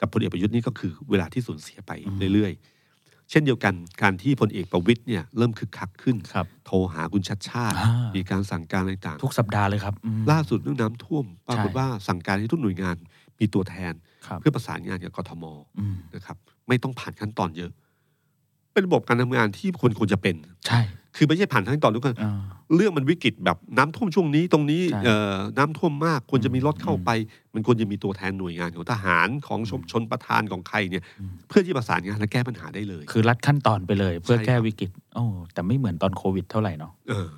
[0.00, 12.96] กับพลเอกประยุทธ์นี่ก็คือเวลาที่สูญเสียไปอืมเรื่อยๆ เช่นเดียวกันการที่พลเอกประวิตยเนี่ยเริ่มคึกคักขึ้นครับโทรหาคุณชัดชาติอ่ามีมีการสั่งการอะไรต่างทุกสัปดาห์เลยครับอืมล่าสุดเรื่องน้ำท่วมปรากฏใช่ว่าสั่งการให้ทุกหน่วยงาน
[13.40, 13.92] มีตัวแทน
[14.26, 15.44] ครับเพื่อประสานงานกับกทม
[15.78, 16.36] อืมนะครับ
[16.68, 17.70] ไม่ต้องผ่านขั้นตอนเยอะ
[18.72, 20.34] เป็นระบบการทำงานที่คนควรจะเป็น
[20.66, 20.80] ใช่
[21.16, 22.40] คือไม่ใช่ผ่านขั้นตอนทุกคนอ่า
[22.76, 27.10] เรื่องมันวิกฤตแบบน้ำท่วมช่วงนี้ตรงนี้ใช่เอ่อน้ำท่วมมากควรจะมีรถเข้าอืมไป
[27.54, 37.28] มันควรจะมีตัวแทนหน่วยงานของทหารของชมชนประธานของใครเนี่ยอืมเพื่อที่ประสานงานและแก้ปัญหาได้เลย คือรัดขั้นตอนไปเลย เพื่อใช่แก้ครับวิกฤตโอ้แต่ไม่เหมือนตอนโควิดเท่าไหร่เนาะเออ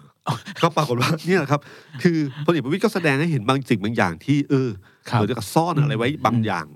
[0.63, 1.61] ก็ปรากฏว่าเนี่ยแหละครับ
[2.03, 4.69] คือพลเอกประวิตยก็แสดงให้เห็นบางสิ่งบางอย่างที่เออ
[5.11, 6.67] ครับเหมือนกับซ่อนอะไรไว้บางอย่าง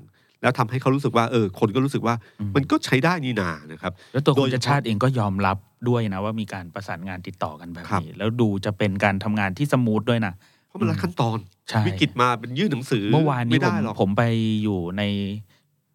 [0.42, 5.56] แล้วทำให้เขารู้สึกว่าเออคนก็รู้สึกว่าอืมมันก็ใช้ได้นี่นานะครับ แล้วตัวโดคุยณเฉชาพาะชาติเองก็ยอมรับ
[5.88, 10.34] ด้วยนะว่ามีการประสานงานติดต่อกันแบบครับนี้แล้วดูจะเป็นการทำงานที่สมูทด้วยนะ
[10.66, 11.38] เพราะมันรัดขั้นตอน
[11.70, 14.22] ใช่วิกฤตมาเป็นยื่นหนังสือเมื่อวานนี้ไม่ผได้มหรอกผมไป
[14.62, 15.02] อยู่ใน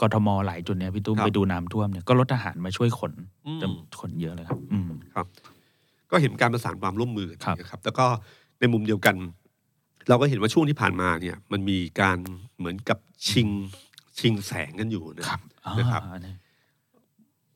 [0.01, 3.13] กทมหลายจุดเนี่ยพี่ตุ้มครับไปดูน้ำท่วมเนี่ยก็รถทหารมาช่วยขน
[3.47, 3.67] อืมจะ
[3.99, 4.89] ขนเยอะเลยครับอืม
[6.11, 8.05] ก็เห็นการประสานความร่วมมือกันครับนะครับ แล้วก็
[8.59, 9.15] ในมุมเดียวกัน
[10.09, 12.17] เราก็เห็นว่าช่วงที่ผ่านมาเนี่ยมันมีการ
[12.57, 12.97] เหมือนกับ
[13.29, 13.47] ชิง
[14.19, 16.33] ชิงแสงกันอยู่นะครับอ่านะครับนี่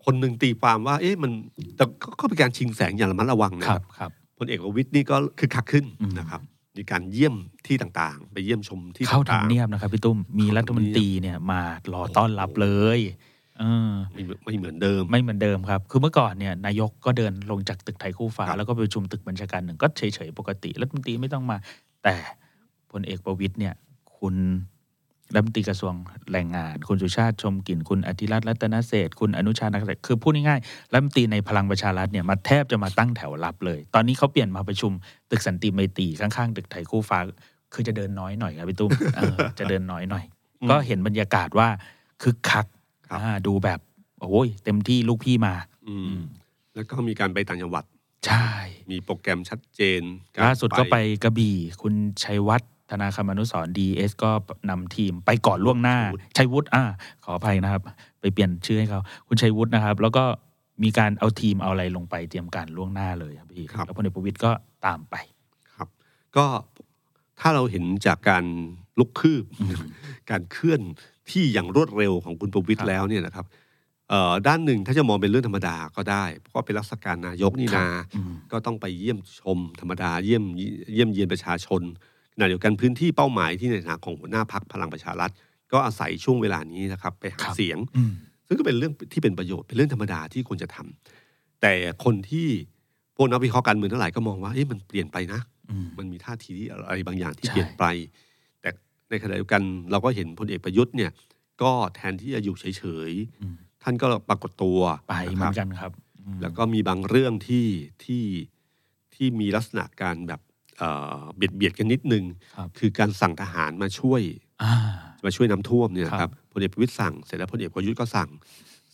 [0.06, 1.32] คนหนึ่งตีความว่า เอ๊ะมัน
[1.78, 6.42] แต่ก็ก็เป็นการชิงแสงอย่างระมัดระวังนะคครัรับบครับพลเอกประวิตยนี่ก็คึกคักขึ้นอืมนะครับ
[6.78, 7.36] มีการเยี่ยม
[7.68, 11.62] ที่ต่างๆ ไปเยี่ยมชมที่เข้าต่างๆทำเนียบนะครับพี่ตุ้มมีรัฐมนตรีเนี่ยมา
[11.94, 13.00] รอต้อนรับเลย
[13.60, 21.58] เออไม่ไม่เหมือนเดิม ไม่เหมือนเดิมครับ คือเมื่อก่อนเนี่ยนายกก็เดินลงจากตึกไทยคู่ฟ้าครับแล้วก็ไปประชุมตึกบัญชาการหนึ่งก็เฉยๆปกติรัฐมนตรีไม่ต้องมา
[22.04, 22.16] แต่
[22.92, 23.74] พลเอกประวิตยเนี่ย
[24.18, 24.36] คุณ
[25.34, 25.94] รัฐมนตรีกระทรวง
[26.32, 34.92] แรงงาน คุณสุชาติชมกลิ่นคุณอธิรัตน์รัตนเศรษฐ์คุณอนุชานักเศรษฐ์คือพูดง่ายๆรัฐมนตรีในพลังประชารัฐเนี่ยมาแทบจะมาตั้งแถวรับเลย ตอนนี้เขาเปลี่ยนมาประชุม
[35.32, 37.20] ตึกสันติไมตรีข้างๆ ตึกไทยคู่ฟ้า
[37.74, 40.24] คือจะเดินน้อยหน่อยครับพี่ตุ้มเออจะเดินน้อยหน่อย
[40.70, 41.68] ก็เห็นบรรยากาศว่า
[42.22, 42.66] คึกคัก
[43.10, 43.80] ครับอ่าดูแบบ
[44.20, 45.54] โอ้ยเต็มที่ลูกพี่มา
[45.88, 46.20] อืม
[46.76, 47.84] แล้วก็มีการไปต่างจังหวัด
[48.28, 48.50] ใช่
[48.92, 50.02] มีโปรแกรมชัดเจน
[50.38, 54.32] รล่าสุดก็ไปกระบี่ คุณชัยวัฒน์ ธนาคมอนุสรดีเอสก็
[54.70, 55.98] นำทีมไปก่อนล่วงหน้า
[56.38, 56.84] ชัยวุฒิอ่า
[57.24, 57.82] ขออภัยนะครับ
[58.22, 60.24] ไปเปลี่ยนชื่อให้เขาคุณชัยวุฒินะครับ แล้วก็
[60.84, 64.52] มีการเอาทีมเอาอะไรลงไปเตรียมการล่วงหน้าเลยครับพี่ครับแล้วพลเอกประวิตยก็
[64.86, 65.16] ตามไป
[65.76, 65.88] ครับ
[66.36, 66.46] ก็
[67.40, 68.46] ถ้าเราเห็นจากการ
[69.00, 69.44] ลุกคืบ
[70.32, 70.82] การเคลื่อน
[71.32, 73.46] ที่อย่างรวดเร็วของคุณประวิตครัยบแล้วเนี่ยนะครับ
[74.10, 80.44] เอ่อด้านหนึ่งถ้าจะมองเป็นเรื่องธรรมดาก็ได้ เพราะว่าเป็นรัชการนายกนี่นาอืมก็ต้องไปเยี่ยมชมธรรมดาเยี่ยม
[80.94, 81.82] เยี่ยมเยียนประชาชน
[82.34, 85.32] ขณะเดียวกันพื้นที่เป้าหมายที่ในฐานะของหัวหน้าพักพลังประชารัฐ
[85.72, 88.12] ก็อาศัยช่วงเวลานี้นะครับไปหาครับเสียงอืม
[88.48, 91.74] ซึ่งก็เป็นเรื่องที่เป็นประโยชน์เป็นเรื่องธรรมดาที่ควรจะทำแต่
[92.04, 92.48] คนที่
[93.16, 97.86] พวกนักวิเคราะห์การเมืองทั้งหลายก็มองว่าเอ๊ะมันเปลี่ยนไปนะอืมมันมีท่าทีที่อะไรบางอย่างที่ใช่เปลี่ยนไป
[98.62, 98.70] แต่
[99.10, 99.62] ในขณะเดียวกัน
[99.92, 101.12] เราก็เห็นพลเอกประยุทธ์เนี่ย
[101.62, 103.12] ก็แทนที่จะอยู่เฉย
[103.42, 104.80] อืมๆท่านก็ปรากฏตัว
[105.10, 107.68] ไปนะเหคมืรัอบนกันครับอืมแล้วก็มีบางเรื่องที่
[108.04, 108.24] ที่
[109.16, 110.42] ที่มีลักษณะการแบบ
[110.78, 112.24] เอ่อเบียดเบียดกันนิดนึง
[112.56, 114.22] ครับคือการสั่งทหารมาช่วย
[114.64, 114.74] อ่า
[115.26, 118.30] มาช่วยน้ำท่วมเนี่ยครัครับบพลเอกประวิตยสั่งเสร็จแล้วพลเอกประยุทธ์ก็สั่ง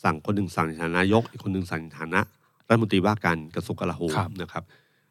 [0.03, 2.21] สั่งคนหนึ่งสั่งในฐานะนายกอีกคนหนึ่งสั่งในฐานะ
[2.67, 4.63] รัฐมนตรีว่าการกระทรวงกลาโหมครับนะครับ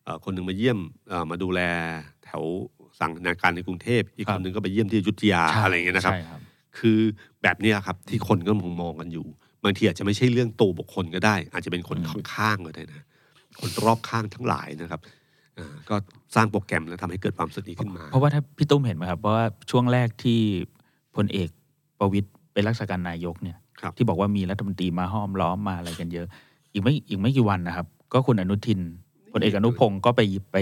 [0.05, 1.61] เอ่อคนหนึ่งมาเยี่ยมเอ่อมาดูแล
[2.25, 2.45] แถว
[3.01, 6.41] สั่งนาการในกรุงเทพอีกครัคบนหนึ่งก็ไปเยี่ยมที่อยุธยาใช่อะไรอย่างเงี้ยนะครับใช่ครับ
[6.79, 6.99] คือ
[7.43, 9.27] แบบเนี้ยครับที่คนก็มองมองกันอยู่
[9.65, 13.05] บางทีอาจจะไม่ใช่เรื่องตัวบุคคลก็ได้ อาจจะเป็นคนอืมข้างๆก็ได้นะ
[13.61, 15.01] คนรอบข้างทั้งหลายนะครับ
[15.59, 15.97] อ่าก็
[16.37, 20.41] สร้างโปรแกรมแล้วทำให้เกิดความสนิทขึ้นมา เพราะว่าถ้าพี่ตุ้มเห็นไหมครับเพราะว่าช่วงแรกที่
[21.17, 21.49] พลเอก
[21.99, 26.27] ประวิตยเป็นรักษาการนายกเนี่ยครับที่บอกว่ามีรัฐมนตรีมาห้อมล้อมมาอะไรกันเยอะ
[26.73, 28.81] อีกไม่อีกไม่กี่วันนะครับ ก็คุณอนุทิน
[29.33, 30.21] พลเอกอนุพงศ์ก็ไป
[30.53, 30.57] ไป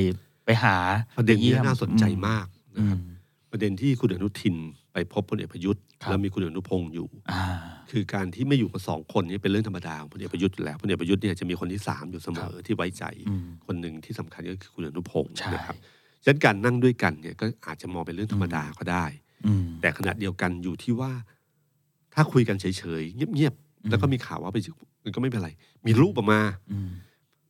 [0.45, 0.77] ไปหา
[1.19, 2.47] ประเด็นไปนี้ยี่ยมน่าสนใจมาก
[2.77, 3.09] อืนะครับม
[3.51, 4.57] ประเด็นที่คุณอนุทิน
[4.95, 7.43] ไปพบพลเอกประยุทธ์ครับแล้วมีคุณอนุพงศ์อยู่อ่า
[7.91, 15.77] คือการที่ไม่อยู่กับสองคนนี้เป็นเรื่องธรรมดาของพลเอกประยุทธ์อยู่แล้วพลเอกประยุทธ์เนี่ยจะมีคนที่สามอยู่เสมอที่ไว้ใจอืมคนหนึ่งที่สำคัญก็คือคุณอนุพงศ์ใช่นะครับ
[16.23, 19.05] ฉะนั้นการนั่งด้วยกันเนี่ยก็อาจจะมองเป็นเรื่องธรรมดาก็ได้
[19.47, 21.13] อืมแต่ขณะเดียวกันอยู่ที่ว่า
[22.15, 22.67] ถ้าคุยกันเฉ
[23.01, 24.59] ยๆเงียบอืมๆแล้วก็มีข่าวว่าไป
[25.05, 25.51] มันก็ไม่เป็นไร
[25.87, 26.41] มีรูปออกมา
[26.73, 26.91] อืม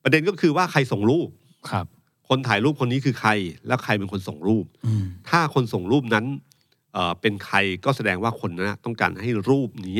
[0.03, 1.29] ประเด็นก็คือว่าใครส่งรูป
[1.71, 1.87] ครับ
[2.29, 3.31] คนถ่ายรูปคนนี้คือใคร
[3.67, 6.25] แล้วใครเป็นคนส่งรูปอืมถ้าคนส่งรูปนั้น
[6.95, 9.99] เอ่อเป็นใครก็แสดงว่าคนนั้นนะต้องการให้รูปนี้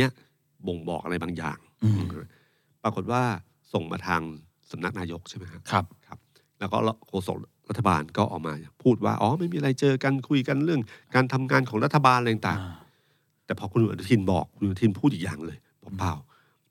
[0.67, 1.97] บ่งบอกอะไรบางอย่างอืม
[2.83, 3.23] ปรากฏว่า
[3.73, 4.23] ส่งมาทาง
[4.71, 6.19] สำนักนายกใช่ไหมครับครับครับ
[6.61, 6.77] แล้วก็
[7.09, 7.37] โฆษก
[7.69, 10.81] รัฐบาลก็ออกมา พูดว่าอ๋อไม่มีอะไรเจอกันคุยกันเรื่อง
[11.15, 16.15] การทำงานของรัฐบาลอะไรต่างอ่าๆแต่พอคุณอนุทินบอกคุณอนุทินพูดอีกอย่างเลยบอกเปล่า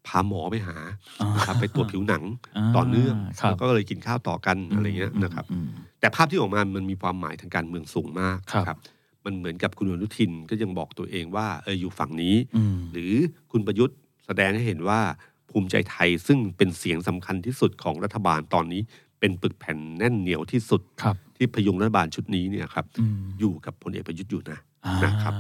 [0.08, 0.76] พาหมอไปหา
[1.22, 5.68] อ่านะครับไปตรวจผิวหนังาต่อเนื่องครับแล้วก็เลยกินข้าวต่อกันอะไรเงี้ยนะครับอืม
[6.00, 8.78] แต่ภาพที่ออกมามันมีความหมายทางการเมืองสูงมากครับนะครับ
[9.26, 13.14] มันเหมือนกับคุณอนุทินก็ยังบอกตัวเองว่าเอออยู่ฝั่งนี้อืมหรือ
[13.52, 15.00] คุณประยุทธ์แสดงให้เห็นว่า
[15.50, 18.82] ภูมิใจไทยซึ่งเป็นเสียงสำคัญที่สุดของรัฐบาลตอนนี้
[19.20, 25.34] เป็นปึกแผ่นแน่นเหนียวที่สุดครับที่พยุงรัฐบาลชุดนี้เนี่ยครับอืมอยู่กับพลเอกประยุทธ์อยู่นะอ่านะครับ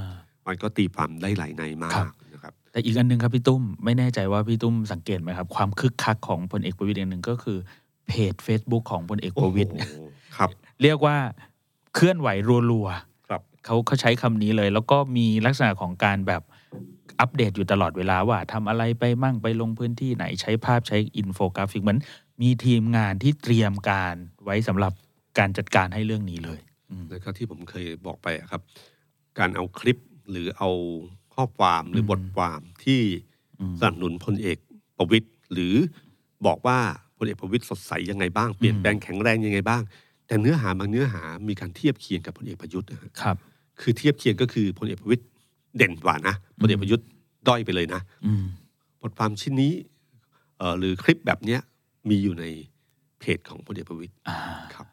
[0.48, 7.58] มันก็ตีความได้หลายในมาครักบนะครับแต่อีกอันหนึ่งครับพี่ตุ้มไม่แน่ใจว่าพี่ตุ้มสังเกตไหมครับ ความคึกคักของพลเอกประวิตยอันหนึ่งก็คือ
[8.08, 9.96] เพจ Facebook ของพลเอกประวิตยโอ้โห
[10.38, 10.50] ครับ
[10.82, 11.18] เรียกว่า
[11.96, 13.12] เคลื่อนไหวรัวครับๆ
[13.66, 16.41] เขาเขาใช้คำนี้เลย แล้วก็มีลักษณะของการแบบ
[17.20, 21.99] อัปเดตอยู่ตลอดเวลาว่าทำอะไรไปมั่งไปลงพื้นที่ไหนใช้ภาพใช้อินโฟกราฟิกเหมือน
[22.41, 24.93] มีทีมงานที่เตรียมการไว้สำหรับ
[25.39, 26.59] การจัดการให้เรื่องนี้เลย
[26.89, 28.61] อืมแล้วก็ที่ผมเคยบอกไปอะครับ
[29.39, 29.97] การเอาคลิป
[30.30, 30.70] หรือเอา
[31.34, 33.01] ข้อความหรือมบทความที่
[33.59, 34.57] อืมสนับสนุนพลเอก
[34.97, 35.74] ประวิตรหรือ
[36.45, 36.80] บอกว่า
[37.18, 39.82] พลเอกประวิตรสดใสยังไงบ้างเปลี่ยนแปลงแข็งแรงยังไงบ้าง
[40.28, 43.38] แต่เนื้อหาบางเนื้อหามีการเทียบเคียงกับพลเอกประยุทธ์นะฮะครับ
[43.82, 45.24] คือเทียบเคียงก็คือพลเอกประวิตย
[45.78, 47.07] เด่นกว่านะพลเอกประยุทธ์
[47.47, 48.45] ด้อยไปเลยนะอืม
[49.01, 49.74] บทความชิ้นนี้
[50.57, 51.59] เอ่อหรือคลิปแบบเนี้ย
[52.09, 52.45] มีอยู่ใน
[53.19, 54.38] เพจของพลเอกประวิตยอ่า
[54.74, 54.88] ครับ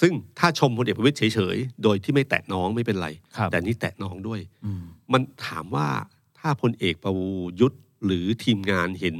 [0.00, 5.88] ซึ่งถ้าชมพลเอกประวิตยเฉยๆ โดยที่ไม่แตะน้องไม่เป็นไรครับแต่นี่แตะน้องด้วยอืมมันถามว่า
[6.38, 7.14] ถ้าพลเอกประ
[7.60, 9.14] ยุทธ์หรือทีมงานเห็น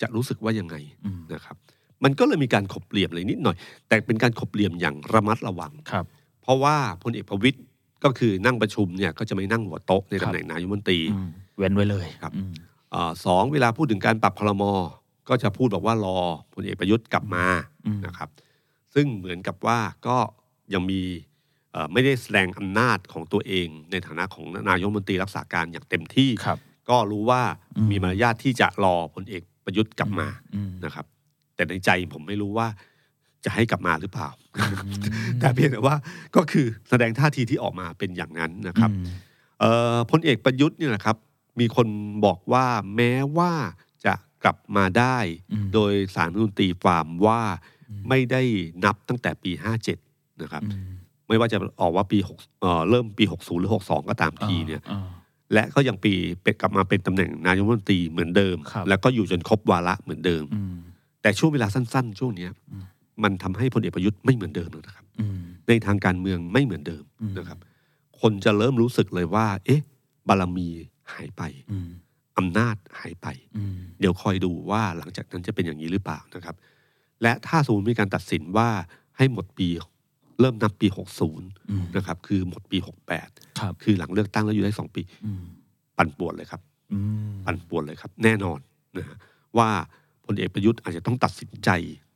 [0.00, 1.56] จะรู้สึกว่ายังไงอืมนะครับ
[2.04, 3.56] มันก็เลยมีการขบเหลี่ยมอะไรนิดหน่อย
[3.88, 6.04] แต่เป็นการขบเหลี่ยมอย่างระมัดระวังครับ
[6.42, 7.58] เพราะว่าพลเอกประวิตย
[8.04, 11.28] ก็คือนั่งประชุมเนี่ยก็จะไม่นั่งหัวโต๊ะในครัตำบแหน่งนายกรัฐมนตรีอืม
[11.58, 12.52] เว้นไว้เลยครับอืม
[12.94, 14.62] อ่าสองเวลาพูดถึงการปรับคลม
[15.28, 16.18] ก็จะพูดบอกว่ารอ
[16.54, 17.46] พลเอกประยุทธ์กลับมา
[17.86, 18.28] อืมนะครับ
[18.94, 20.16] ซึ่งเหมือนกับว่าก็
[20.74, 21.02] ยังมี
[21.74, 26.58] อ่อไม่ได้แสดงอำนาจของตัวเอง ในฐานะของนายกรัฐมนตรีรักษาการอย่างเต็มที่ครับ
[26.90, 27.42] ก็รู้ว่า
[27.76, 31.06] อืมมีมารยาทที่จะรอพลเอกประยุทธ์กลับมาอืมนะครับ
[31.54, 32.68] แต่ในใจผมไม่รู้ว่า
[33.46, 34.28] จะให้กลับมาหรือเปล่า
[35.40, 35.96] แต่เพียงแต่ว่า
[36.36, 39.06] ก็คือแสดงท่าทีที่ออกมาเป็นอย่างนั้นนะครับอืม
[39.60, 41.16] เอ่อพลเอกประยุทธ์เนี่ยนะครับ
[41.60, 41.86] มีคน
[42.24, 42.66] บอกว่า
[42.96, 43.52] แม้ว่า
[44.04, 45.18] จะกลับมาได้
[45.52, 47.40] อืมโดยสารรัฐธรรมนตรีความว่า
[48.08, 48.42] ไม่ได้
[48.84, 49.50] นับตั้งแต่ปี
[49.96, 50.88] 57 นะครับอืม
[51.28, 55.06] ไม่ว่าจะออกว่าปี6เอ่อเริ่มปี 60 หรือ 62 ก็ตามทีเนี่ยอ่า
[55.52, 60.76] และก็ยังปีเป็นกลับมาเป็นตำแหน่งนายกรัฐมนตรีเหมือนเดิมครับแล้วก็อยู่จนครบวาระเหมือนเดิมอืม
[61.22, 62.76] แต่ช่วงเวลาสั้น ๆ ช่วงเนี้ยอื
[63.18, 67.58] มมันทำให้พลเอกประยุทธ์ไม่เหมือนเดิมแล้วนะครับอืมในทางการเมืองไม่เหมือนเดิมอืมนะครับ
[68.20, 69.80] คนจะเริ่มรู้สึกเลยว่า เอ๊ะ
[70.28, 70.68] บารมี
[71.12, 71.42] หายไป
[71.72, 71.88] อืม
[72.38, 76.56] อำนาจหายไปอืมเดี๋ยวคอยดูว่าหลังจากนั้นจะเป็นอย่างนี้หรือเปล่านะครับ
[77.22, 78.68] และถ้าสมมติมีการตัดสินว่า
[79.16, 79.68] ให้หมดปี
[80.40, 80.86] เริ่มนับปี
[81.28, 82.78] 60อืมนะครับ คือหมดปี
[83.18, 85.42] 68ครับคือหลังเลือกตั้งแล้วอยู่ได้2ปีอืม
[85.98, 86.60] ปั่นป่วนเลยครับ
[86.92, 86.98] อื
[87.30, 88.58] มปั่นป่วนเลยครับ แน่นอน
[88.96, 89.16] นะฮะ
[89.58, 89.68] ว่า
[90.26, 91.70] พลเอกประยุทธ์อาจจะต้องตัดสินใจ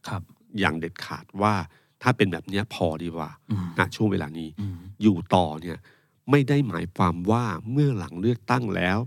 [0.09, 0.22] ครับ
[0.59, 1.55] อย่างเด็ดขาดว่า
[2.03, 5.78] ถ้าเป็นแบบเนี้ยพอดีกว่าอืมณช่วงเวลานี้อืมอยู่ต่อเนี่ย
[6.30, 8.98] ไม่ได้หมายความว่าเมื่อหลังเลือกตั้งแล้ว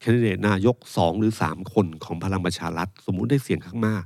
[0.00, 4.04] แคนดิเดตนายกสองหรือสามคนของพลังประชารัฐ สมมุติได้เสียงข้างมาก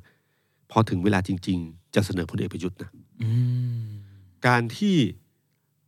[0.70, 2.91] พอถึงเวลาจริง ๆ จะเสนอพลเอกประยุทธ์นะ
[3.22, 3.30] อื
[3.85, 3.87] ม
[4.47, 4.97] การที่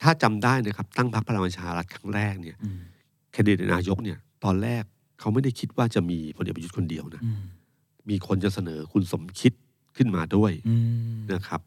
[0.02, 2.78] ถ้าจำได้นะครับ ตั้งพรรคพลังประชารัฐครั้งแรกเนี่ยอืม
[3.32, 4.84] แคนดิเดตนายกเนี่ยตอนแรก
[5.20, 7.42] เขาไม่ได้คิดว่าจะมีพลเอกประยุทธ์คนเดียวนะอืม
[8.10, 9.52] มีคนจะเสนอคุณสมคิด
[9.96, 10.74] ขึ้นมาด้วยอื
[11.14, 11.60] มนะครับ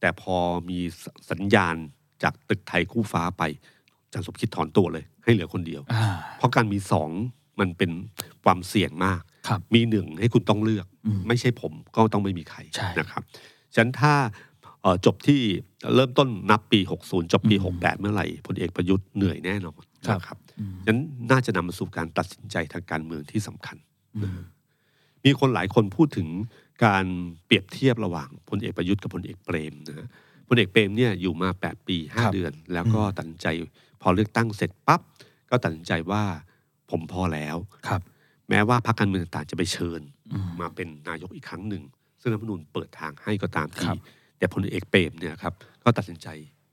[0.00, 0.36] แต่พอ
[0.68, 1.76] มีสสัญญาณ
[2.22, 3.42] จากตึกไทยคู่ฟ้าไป
[4.04, 6.04] อาจารย์สมคิดถอนตัวเลย ให้เหลือคนเดียวอ่า
[6.38, 7.10] เพราะการมีสอง
[7.60, 7.90] มันเป็น
[8.44, 13.22] ความเสี่ยงมากครับมีหนึ่งให้คุณต้องเลือกอืมไม่ใช่ผมก็ต้องไม่มีใครใช่นะครับ
[13.74, 14.14] ฉะนั้นถ้า
[14.82, 15.40] เอ่อจบที่
[15.94, 19.78] เริ่มต้นนับปี 60 จบปีอืม68 เมื่อไหร่พลเอกประยุทธ์เหนื่อยแน่นอน
[20.08, 21.00] ครับนะครับอืมฉะนั้น
[21.30, 23.76] น่าจะนำมาสู่การตัดสินใจทางการเมืองที่สำคัญ
[24.16, 24.40] อืม
[25.24, 26.28] มีคนหลายคนพูดถึง
[26.84, 27.06] การ
[27.46, 30.08] เปรียบเทียบระหว่างพลเอกประยุทธ์กับพลเอกเปรมนะฮะ
[30.48, 33.46] พลเอกเปรมเนี่ยอยู่มา 8 ปีครับ5เดือน แล้วก็ตัดสินใจ
[34.02, 35.00] พอเลือกตั้งเสร็จปั๊บ
[35.50, 36.22] ก็ตัดสินใจว่า
[36.90, 37.56] ผมพอแล้ว
[37.88, 38.00] ครับ
[38.48, 40.00] แม้ว่าพรรคการเมืองต่างๆจะไปเชิญ
[40.32, 41.82] อืมมาเป็นนายกอีกครั้งหนึ่ง
[42.20, 43.98] ซึ่งรัฐธรรมนูญเปิดทางให้ก็ตามคทีรับ
[44.38, 45.54] แต่พลเอกเปรมเนี่ยครับ
[45.84, 46.28] ก็ตัดสินใจ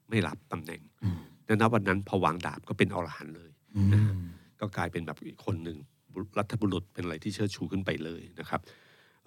[0.10, 3.82] ไม่รับตำแหน่งอืมและณวันนั้นพอวางดาบก็เป็นอรหันต์เลยอื
[4.12, 4.20] ม
[4.60, 5.78] ก็กลายเป็นแบบอีกคนหนึ่ง
[6.14, 8.62] บุรัฐบุรุษเป็นอะไรที่เชิดชูขึ้นไปเลยนะครับ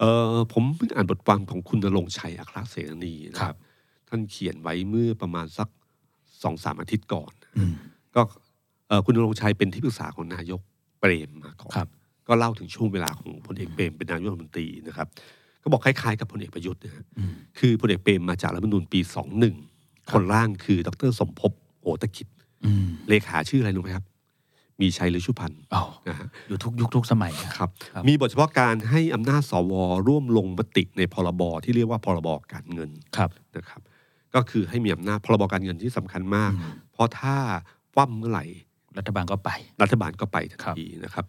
[0.01, 3.59] เออผมเพิ่งอ่านบทความของคุณณรงค์ชัยอัครเสนีนะคครัรับบ
[4.09, 5.67] ท่านเขียนไว้เมื่อประมาณสัก
[6.43, 7.73] สองสามอาทิตย์ก่อนอืม
[8.15, 8.21] ก็
[8.87, 10.61] เอ่อคุณณรงค์ชัยเป็นที่ปรึกษาของนายก
[10.99, 11.87] เปรมมาก่อนครับ
[12.27, 15.07] ก็เล่าถึงช่วงเวลาของพลเอกเปรมเป็นนายกรัฐมนตรีนะครับ
[15.63, 19.55] ก็บอกคล้ายๆกับพลเอกประยุทธ์นะฮะอืมคือพลเอกเปรมมาจากรัฐธรรมนูญปีสองหนึ่ง
[20.09, 22.27] ครับคนร่างคือดรสมภพโอตกิจ
[22.65, 24.05] อืมเลขาชื่ออะไรรู้ไหมครับ
[24.81, 29.73] มีชัยหรือชุพันธ์อ๋อนะฮะอยู่ทุกยุคทุกสมัยอะครับครับ มีบทเฉพาะการให้อำนาจสว
[30.07, 33.81] ร่วมลงมติในพรบที่เรียกว่าพรบการเงินครับนะครับ
[34.35, 37.35] ก็คือให้มีอำนาจพรบการเงินที่สำคัญมากอืมเพราะถ้า
[37.93, 38.45] คว่ำเมื่อไหร่
[38.97, 39.49] รัฐบาลก็ไป
[39.81, 41.25] รัฐบาลก็ไปทันครับทีนะครับ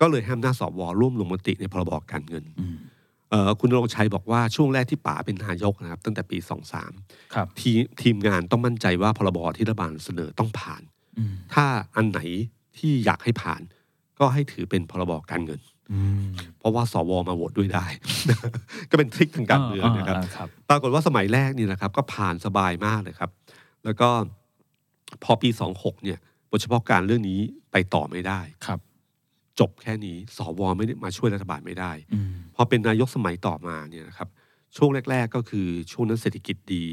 [0.00, 2.76] ก็เลยให้อำนาจสวร่วมลงมติในพรบการเงินอืม
[3.30, 6.38] เอ่อคุณณรงค์ชัยบอกว่าช่วงแรกที่ป๋าเป็นนายกนะครับ ตั้งแต่ปี
[6.86, 7.70] 23ครับที
[8.02, 10.82] ทีมงานต้องมั่นใจว่าพรบที่รัฐบาลเสนอต้องผ่าน
[11.18, 11.64] อืมถ้า
[11.96, 12.20] อันไหน
[12.78, 13.62] ที่อยากให้ผ่าน
[14.18, 15.60] ก็ให้ถือเป็นพรบการเงิน
[15.92, 16.24] อืม
[16.58, 17.86] เพราะว่าสวมาโหวตด้วยได้
[18.90, 23.30] ก็เป็นทริคทางการเมืองนะครับาครับปรากฏว่าสมัยแรกนี่นะครับ ก็ผ่านสบายมากเลยครับ
[23.84, 24.08] แล้วก็
[25.24, 26.18] พอปี26เนี่ย
[26.50, 27.40] บทเฉพาะการเรื่องนี้
[27.72, 28.80] ไปต่อไม่ได้ครับ
[29.60, 34.28] จบแค่นี้สวไม่ได้มาช่วยรัฐบาลไม่ได้อืมพอเป็นนายกสมัยต่อมาเนี่ยนะครับ
[34.76, 36.84] ช่วงแรก ๆ ก็คือช่วงนั้นเศรษฐกิจดี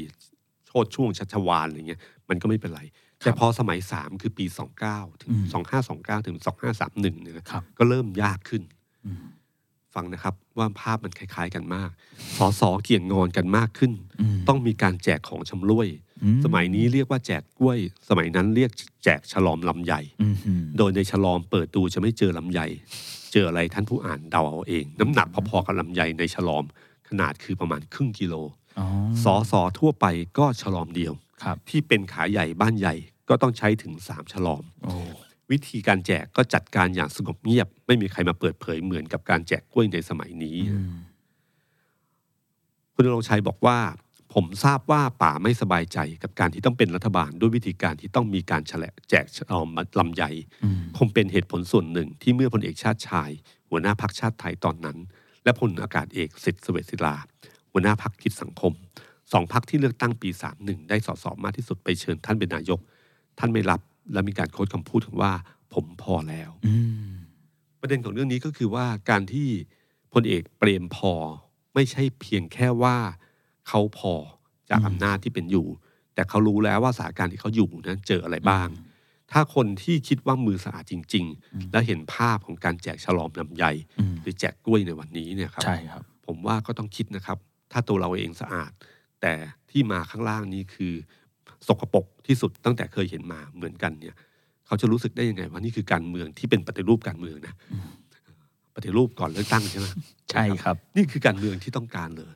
[0.66, 2.82] โชดช่วงชัชวานอะไรเงี้ยมันก็ไม่เป็นไร
[3.24, 4.44] แต่พอสมัย 3 คือปี
[4.84, 5.32] 29 ถึง
[5.80, 6.36] 2529 ถึง
[6.80, 8.62] 2531เนี่ยนะครับก็เริ่มยากขึ้น
[9.06, 9.22] อืม
[9.94, 11.90] ฟังนะครับว่าภาพมันคล้าย ๆ กันมาก
[12.38, 15.88] สอสอเกี่ยงงอนกันมากขึ้นอืมต้องมีการแจกของชำร่วย
[16.22, 18.70] อืสมัยนี้เรียกว่าแจกกล้วย สมัยนั้นเรียก
[19.04, 22.60] แจกฉลอมลำไยอืมอืมโดยในฉลอมเปิดดูจะไม่เจอลำไย
[23.32, 26.64] เจออะไรท่านผู้อ่านเดาเอาเอง น้ำหนักพอๆกับลำไยในฉลอม
[27.08, 28.34] ขนาดคือประมาณครึ่งกิโล
[28.78, 28.86] อ๋อ
[29.24, 30.06] สอสอทั่วไป
[30.38, 31.29] ก็ฉลอมเดียวครับ
[31.70, 32.94] ที่เป็นขาใหญ่บ้านใหญ่
[33.28, 34.92] ก็ต้องใช้ถึงสามฉลอมโอ้
[35.50, 40.92] วิธีการแจกก็จัดการอย่างสงบเงียบ ไม่มีใครมาเปิดเผยเหมือนกับการแจกกล้วยในสมัยนี้อืม
[42.94, 43.78] คุณณรงค์ชัยบอกว่า
[44.34, 49.68] ผมทราบว่าป่าไม่สบายใจกับการที่ต้องเป็นรัฐบาล ด้วยวิธีการที่ต้องมีการแฉละแจกฉลอม
[49.98, 50.24] ลำไย
[50.64, 53.30] อืมคงเป็นเหตุผลส่วนหนึ่งที่เมื่อพลเอกชาติชาย
[53.70, 54.98] หัวหน้าพักชาติไทยตอนนั้น
[55.44, 57.16] และพลอากาศเอกสิทธิ์เสวตศิลา
[57.72, 58.72] หัวหน้าพักกิจสังคม
[59.32, 62.80] สองพักที่เลือกตั้งปี 31 ได้สสมากที่สุดไปเชิญท่านเป็นนายก
[63.38, 63.80] ท่านไม่รับ
[64.12, 65.32] และมีการโค้ดคำพูดถึงว่า
[65.74, 66.74] ผมพอแล้วอื
[67.08, 67.10] ม
[67.80, 69.48] ประเด็นของเรื่องนี้ก็คือว่าการที่
[70.12, 71.12] พลเอกเปรมพอ
[71.74, 72.96] ไม่ใช่เพียงแค่ว่า
[73.68, 74.14] เขาพอ
[74.70, 75.66] จากอืมอำนาจที่เป็นอยู่
[76.14, 78.68] แต่เขารู้แล้วว่าสถานการณ์ที่เขาอยู่นั้นเจออะไรบ้าง
[79.32, 83.64] ถ้าคนที่คิดว่ามือสะอาดจริง ๆ แล้วเห็นภาพของการแจกฉลอมลำไย
[83.98, 87.38] อืมหรือแจกกล้วยในวันนี้เนี่ยครับ ใช่ครับ ผมว่าก็ต้องคิดนะครับ
[87.72, 88.72] ถ้าตัวเราเองสะอาด
[89.22, 89.34] แต่
[89.70, 90.92] ที่มาข้างล่างนี้คือ
[91.68, 94.16] สกปรกที่สุดตั้งแต่เคยเห็นมาเหมือนกันเนี่ย
[94.66, 97.54] เขาจะรู้สึกได้ยังไงว่านี่คือการเมืองที่เป็นปฏิรูปการเมืองนะ
[98.74, 99.86] ปฏิรูปก่อนเลือกตั้งใช่ไหม
[100.30, 102.32] ใช่ครับ นี่คือการเมืองที่ต้องการเลย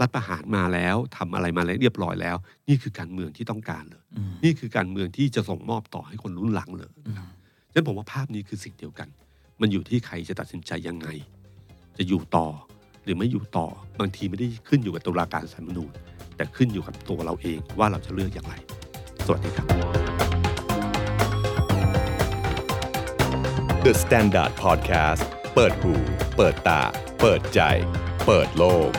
[0.00, 2.36] รัฐประหารมาแล้วทำอะไรมาแล้วเรียบร้อยแล้ว
[2.68, 7.28] นี่คือการเมืองที่ต้องการเลยอืมนี่คือการเมืองที่จะส่งมอบต่อให้คนรุ่นหลังเลยนะครับ
[7.70, 9.08] ฉะนั้นผมว่าภาพนี้คือสิ่งเดียวกัน
[9.60, 11.08] มันอยู่ที่ใครจะตัดสินใจยังไง
[11.98, 12.46] จะอยู่ต่อ
[13.04, 13.66] หรือไม่อยู่ต่อ
[14.00, 15.92] บางทีไม่ได้ขึ้นอยู่กับตุลาการสาลรฐธรรมนูญ
[16.38, 18.54] แต่ขึ้นอยู่กับตัวเราเองว่าเราจะเลือกอย่างไร
[19.26, 19.66] สวัสดีครับ
[23.84, 25.22] The Standard Podcast
[25.54, 25.92] เปิดหู
[26.36, 26.82] เปิดตา
[27.20, 27.60] เปิดใจ
[28.26, 28.90] เปิดโลก